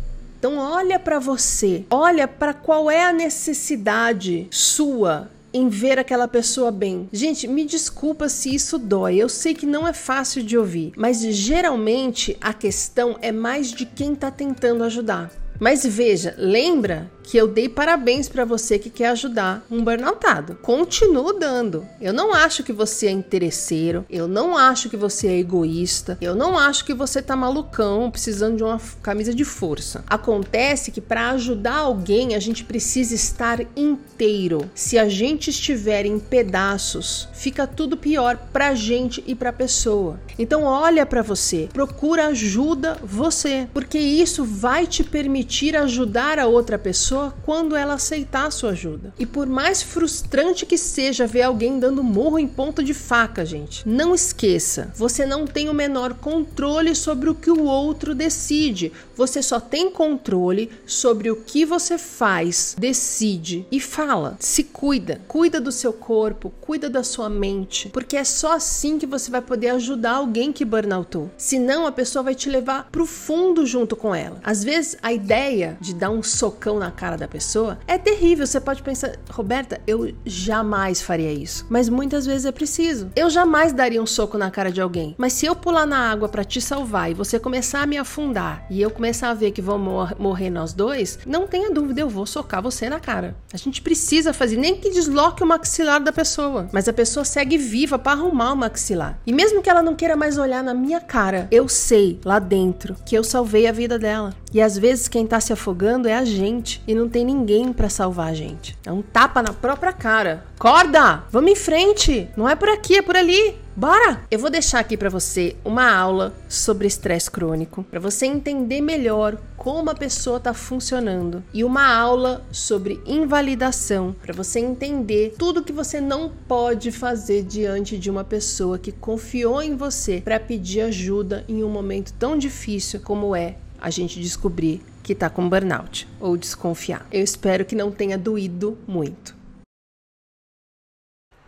Então 0.47 0.59
olha 0.59 0.97
para 0.97 1.19
você, 1.19 1.85
olha 1.91 2.29
para 2.29 2.55
qual 2.55 2.89
é 2.89 3.03
a 3.03 3.13
necessidade 3.13 4.47
sua 4.49 5.29
em 5.53 5.69
ver 5.69 5.99
aquela 5.99 6.29
pessoa 6.29 6.71
bem. 6.71 7.09
Gente, 7.13 7.49
me 7.49 7.65
desculpa 7.65 8.29
se 8.29 8.55
isso 8.55 8.79
dói. 8.79 9.17
Eu 9.17 9.29
sei 9.29 9.55
que 9.55 9.67
não 9.67 9.89
é 9.89 9.93
fácil 9.93 10.45
de 10.45 10.57
ouvir, 10.57 10.93
mas 10.97 11.21
geralmente 11.21 12.37
a 12.41 12.53
questão 12.53 13.17
é 13.21 13.33
mais 13.33 13.73
de 13.73 13.85
quem 13.85 14.13
está 14.13 14.31
tentando 14.31 14.85
ajudar. 14.85 15.33
Mas 15.59 15.85
veja, 15.85 16.33
lembra 16.39 17.11
que 17.27 17.37
eu 17.37 17.49
dei 17.49 17.69
parabéns 17.69 18.29
para 18.29 18.45
você 18.45 18.79
que 18.79 18.89
quer 18.89 19.09
ajudar 19.09 19.67
um 19.69 19.83
burnoutado. 19.83 20.55
Continuo 20.63 21.33
dando. 21.33 21.85
Eu 22.01 22.13
não 22.13 22.33
acho 22.33 22.63
que 22.63 22.73
você 22.73 23.09
é 23.09 23.11
interesseiro, 23.11 24.07
eu 24.09 24.29
não 24.29 24.57
acho 24.57 24.89
que 24.89 24.97
você 24.97 25.27
é 25.27 25.39
egoísta, 25.39 26.17
eu 26.21 26.37
não 26.37 26.57
acho 26.57 26.85
que 26.85 26.95
você 26.95 27.21
tá 27.21 27.35
malucão 27.35 28.09
precisando 28.13 28.57
de 28.57 28.63
uma 28.63 28.81
camisa 29.03 29.35
de 29.35 29.45
força. 29.45 30.05
Acontece 30.07 30.93
que 30.93 31.01
para 31.01 31.31
ajudar 31.31 31.79
alguém 31.79 32.37
a 32.37 32.39
gente 32.39 32.63
precisa 32.63 33.15
estar 33.15 33.61
inteiro. 33.75 34.71
Se 34.73 34.97
a 34.97 35.09
gente 35.09 35.51
estiver 35.51 36.07
em 36.07 36.21
pedaços, 36.21 37.29
fica 37.33 37.67
tudo 37.67 37.97
pior 37.97 38.39
pra 38.53 38.75
gente 38.77 39.23
e 39.27 39.35
pra 39.35 39.53
pessoa. 39.53 40.21
Então 40.39 40.63
olha 40.63 41.05
para 41.05 41.23
você, 41.23 41.69
procura 41.73 42.29
ajuda 42.29 42.97
você, 43.03 43.67
porque 43.75 43.99
isso 43.99 44.45
vai 44.45 44.87
te 44.87 45.03
permitir 45.03 45.77
ajudar 45.77 46.39
a 46.39 46.47
outra 46.47 46.79
pessoa 46.79 47.16
pessoa 47.17 47.35
quando 47.45 47.77
ela 47.77 47.95
aceitar 47.95 48.47
a 48.47 48.51
sua 48.51 48.71
ajuda. 48.71 49.15
E 49.19 49.25
por 49.25 49.47
mais 49.47 49.83
frustrante 49.83 50.67
que 50.67 50.77
seja 50.77 51.27
ver 51.27 51.43
alguém 51.43 51.79
dando 51.79 52.03
morro 52.03 52.39
em 52.39 52.47
ponta 52.47 52.83
de 52.83 52.93
faca, 52.93 53.45
gente, 53.45 53.89
não 53.89 54.15
esqueça, 54.15 54.93
você 54.95 55.25
não 55.25 55.47
tem 55.47 55.69
o 55.69 55.75
menor 55.75 56.15
controle 56.15 56.95
sobre 56.95 57.31
o 57.31 57.35
que 57.35 57.51
o 57.51 57.65
outro 57.65 58.15
decide. 58.15 58.93
Você 59.15 59.43
só 59.43 59.59
tem 59.59 59.91
controle 59.91 60.71
sobre 60.85 61.31
o 61.31 61.37
que 61.37 61.65
você 61.65 61.97
faz, 61.97 62.77
decide 62.79 63.67
e 63.71 63.81
fala. 63.81 64.37
Se 64.39 64.65
cuida, 64.65 65.21
cuida 65.27 65.61
do 65.61 65.73
seu 65.73 65.93
corpo, 65.93 66.53
cuida 66.61 66.91
da 66.91 67.03
sua 67.03 67.29
mente, 67.29 67.89
porque 67.89 68.17
é 68.17 68.25
só 68.25 68.55
assim 68.55 68.99
que 68.99 69.07
você 69.07 69.31
vai 69.31 69.41
poder 69.41 69.69
ajudar 69.71 70.17
alguém 70.17 70.53
que 70.53 70.65
burnoutou. 70.65 71.31
Senão 71.39 71.87
a 71.87 71.93
pessoa 71.93 72.23
vai 72.23 72.35
te 72.35 72.51
levar 72.51 72.89
pro 72.91 73.07
fundo 73.07 73.65
junto 73.65 73.97
com 73.97 74.15
ela. 74.15 74.41
Às 74.43 74.63
vezes 74.63 74.97
a 75.03 75.13
ideia 75.13 75.79
de 75.81 75.95
dar 75.95 76.11
um 76.11 76.23
socão 76.23 76.79
na 76.79 76.91
cara 76.91 77.06
cara 77.07 77.17
da 77.17 77.29
pessoa, 77.29 77.79
é 77.87 77.97
terrível. 77.97 78.45
Você 78.45 78.61
pode 78.61 78.83
pensar, 78.83 79.13
Roberta, 79.31 79.81
eu 79.87 80.13
jamais 80.25 81.01
faria 81.01 81.33
isso. 81.33 81.65
Mas 81.71 81.89
muitas 81.89 82.27
vezes 82.27 82.45
é 82.45 82.51
preciso. 82.51 83.13
Eu 83.15 83.31
jamais 83.31 83.73
daria 83.73 84.03
um 84.03 84.07
soco 84.07 84.37
na 84.37 84.51
cara 84.51 84.73
de 84.73 84.81
alguém. 84.81 85.15
Mas 85.17 85.35
se 85.35 85.47
eu 85.47 85.55
pular 85.55 85.87
na 85.87 86.11
água 86.11 86.29
para 86.29 86.43
te 86.43 86.61
salvar 86.61 87.09
e 87.09 87.15
você 87.15 87.39
começar 87.39 87.83
a 87.83 87.87
me 87.87 87.97
afundar 87.97 88.67
e 88.69 88.83
eu 88.83 88.91
começar 88.91 89.31
a 89.31 89.35
ver 89.35 89.53
que 89.53 89.63
vamos 89.63 89.87
mor 89.87 90.17
morrer 90.19 90.51
nós 90.51 90.73
dois, 90.73 91.21
não 91.25 91.47
tenha 91.47 91.71
dúvida, 91.71 92.01
eu 92.01 92.09
vou 92.09 92.27
socar 92.27 92.61
você 92.61 92.91
na 92.91 92.99
cara. 92.99 93.37
A 93.53 93.57
gente 93.57 93.81
precisa 93.81 94.33
fazer, 94.33 94.57
nem 94.57 94.75
que 94.75 94.91
desloque 94.91 95.45
o 95.45 95.47
maxilar 95.47 96.03
da 96.03 96.11
pessoa. 96.11 96.69
Mas 96.73 96.89
a 96.89 96.93
pessoa 96.93 97.25
segue 97.25 97.57
viva 97.57 98.01
para 98.01 98.19
arrumar 98.19 98.53
o 98.53 98.57
maxilar. 98.57 99.21
E 99.25 99.33
mesmo 99.33 99.63
que 99.63 99.71
ela 99.71 99.83
não 99.83 99.95
queira 99.95 100.17
mais 100.17 100.39
olhar 100.39 100.65
na 100.65 100.75
minha 100.75 101.01
cara, 101.01 101.47
eu 101.53 101.69
sei 101.69 102.19
lá 102.25 102.41
dentro 102.41 102.97
que 103.07 103.15
eu 103.15 103.23
salvei 103.23 103.69
a 103.69 103.73
vida 103.73 103.97
dela. 103.97 104.35
E 104.57 104.63
às 104.63 104.79
vezes 104.79 105.07
quem 105.07 105.27
tá 105.27 105.39
se 105.39 105.53
afogando 105.53 106.09
é 106.09 106.15
a 106.15 106.25
gente 106.25 106.83
e 106.89 106.95
não 106.95 107.11
tem 107.11 107.27
ninguém 107.27 107.75
para 107.75 107.91
salvar 107.91 108.29
a 108.29 108.33
gente. 108.33 108.75
É 108.87 108.91
um 108.91 109.03
tapa 109.03 109.43
na 109.43 109.53
própria 109.53 109.93
cara. 109.93 110.47
Corda! 110.59 111.25
Vamos 111.31 111.51
em 111.51 111.55
frente! 111.55 112.27
Não 112.35 112.49
é 112.49 112.57
por 112.57 112.71
aqui, 112.71 112.97
é 112.97 113.03
por 113.03 113.15
ali. 113.15 113.55
Bora! 113.77 114.23
Eu 114.31 114.39
vou 114.39 114.49
deixar 114.49 114.79
aqui 114.79 114.97
para 114.97 115.11
você 115.11 115.55
uma 115.63 115.95
aula 115.95 116.33
sobre 116.49 116.87
estresse 116.87 117.31
crônico, 117.31 117.83
para 117.83 118.01
você 118.01 118.25
entender 118.25 118.81
melhor 118.81 119.37
como 119.59 119.91
a 119.91 119.95
pessoa 119.95 120.39
está 120.39 120.55
funcionando 120.55 121.45
e 121.53 121.63
uma 121.63 121.95
aula 121.95 122.43
sobre 122.51 122.99
invalidação, 123.05 124.17
para 124.23 124.33
você 124.33 124.61
entender 124.61 125.35
tudo 125.37 125.63
que 125.63 125.73
você 125.73 126.01
não 126.01 126.33
pode 126.49 126.91
fazer 126.91 127.43
diante 127.43 127.99
de 127.99 128.11
uma 128.11 128.25
pessoa 128.25 128.79
que 128.79 128.93
confiou 128.93 129.61
em 129.61 129.77
você 129.77 130.23
para 130.23 130.41
pedir 130.41 130.81
ajuda 130.81 131.45
em 131.47 131.63
um 131.63 131.69
momento 131.69 132.15
tão 132.15 132.39
difícil 132.39 133.01
como 133.05 133.37
é 133.37 133.57
a 133.81 133.91
gente 133.91 134.21
descobrir 134.21 134.83
que 135.03 135.13
está 135.13 135.31
com 135.31 135.49
burnout 135.49 136.09
ou 136.19 136.37
desconfiar. 136.37 137.07
Eu 137.13 137.23
espero 137.23 137.65
que 137.65 137.77
não 137.77 137.91
tenha 137.91 138.19
doído 138.19 138.77
muito. 138.87 139.35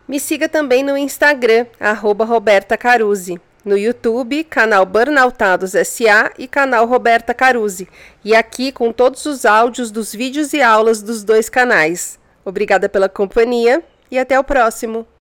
Me 0.07 0.19
siga 0.19 0.49
também 0.49 0.83
no 0.83 0.97
Instagram, 0.97 1.67
arroba 1.79 2.25
Roberta. 2.25 2.77
No 3.63 3.77
YouTube, 3.77 4.43
canal 4.45 4.85
Burnoutados 4.85 5.71
SA 5.71 6.31
e 6.37 6.47
canal 6.47 6.87
Roberta 6.87 7.33
Caruzzi. 7.33 7.87
E 8.23 8.33
aqui 8.33 8.71
com 8.71 8.91
todos 8.91 9.25
os 9.25 9.45
áudios 9.45 9.91
dos 9.91 10.13
vídeos 10.13 10.53
e 10.53 10.61
aulas 10.61 11.03
dos 11.03 11.23
dois 11.23 11.49
canais. 11.49 12.17
Obrigada 12.43 12.87
pela 12.87 13.09
companhia 13.09 13.83
e 14.09 14.17
até 14.17 14.39
o 14.39 14.43
próximo. 14.43 15.05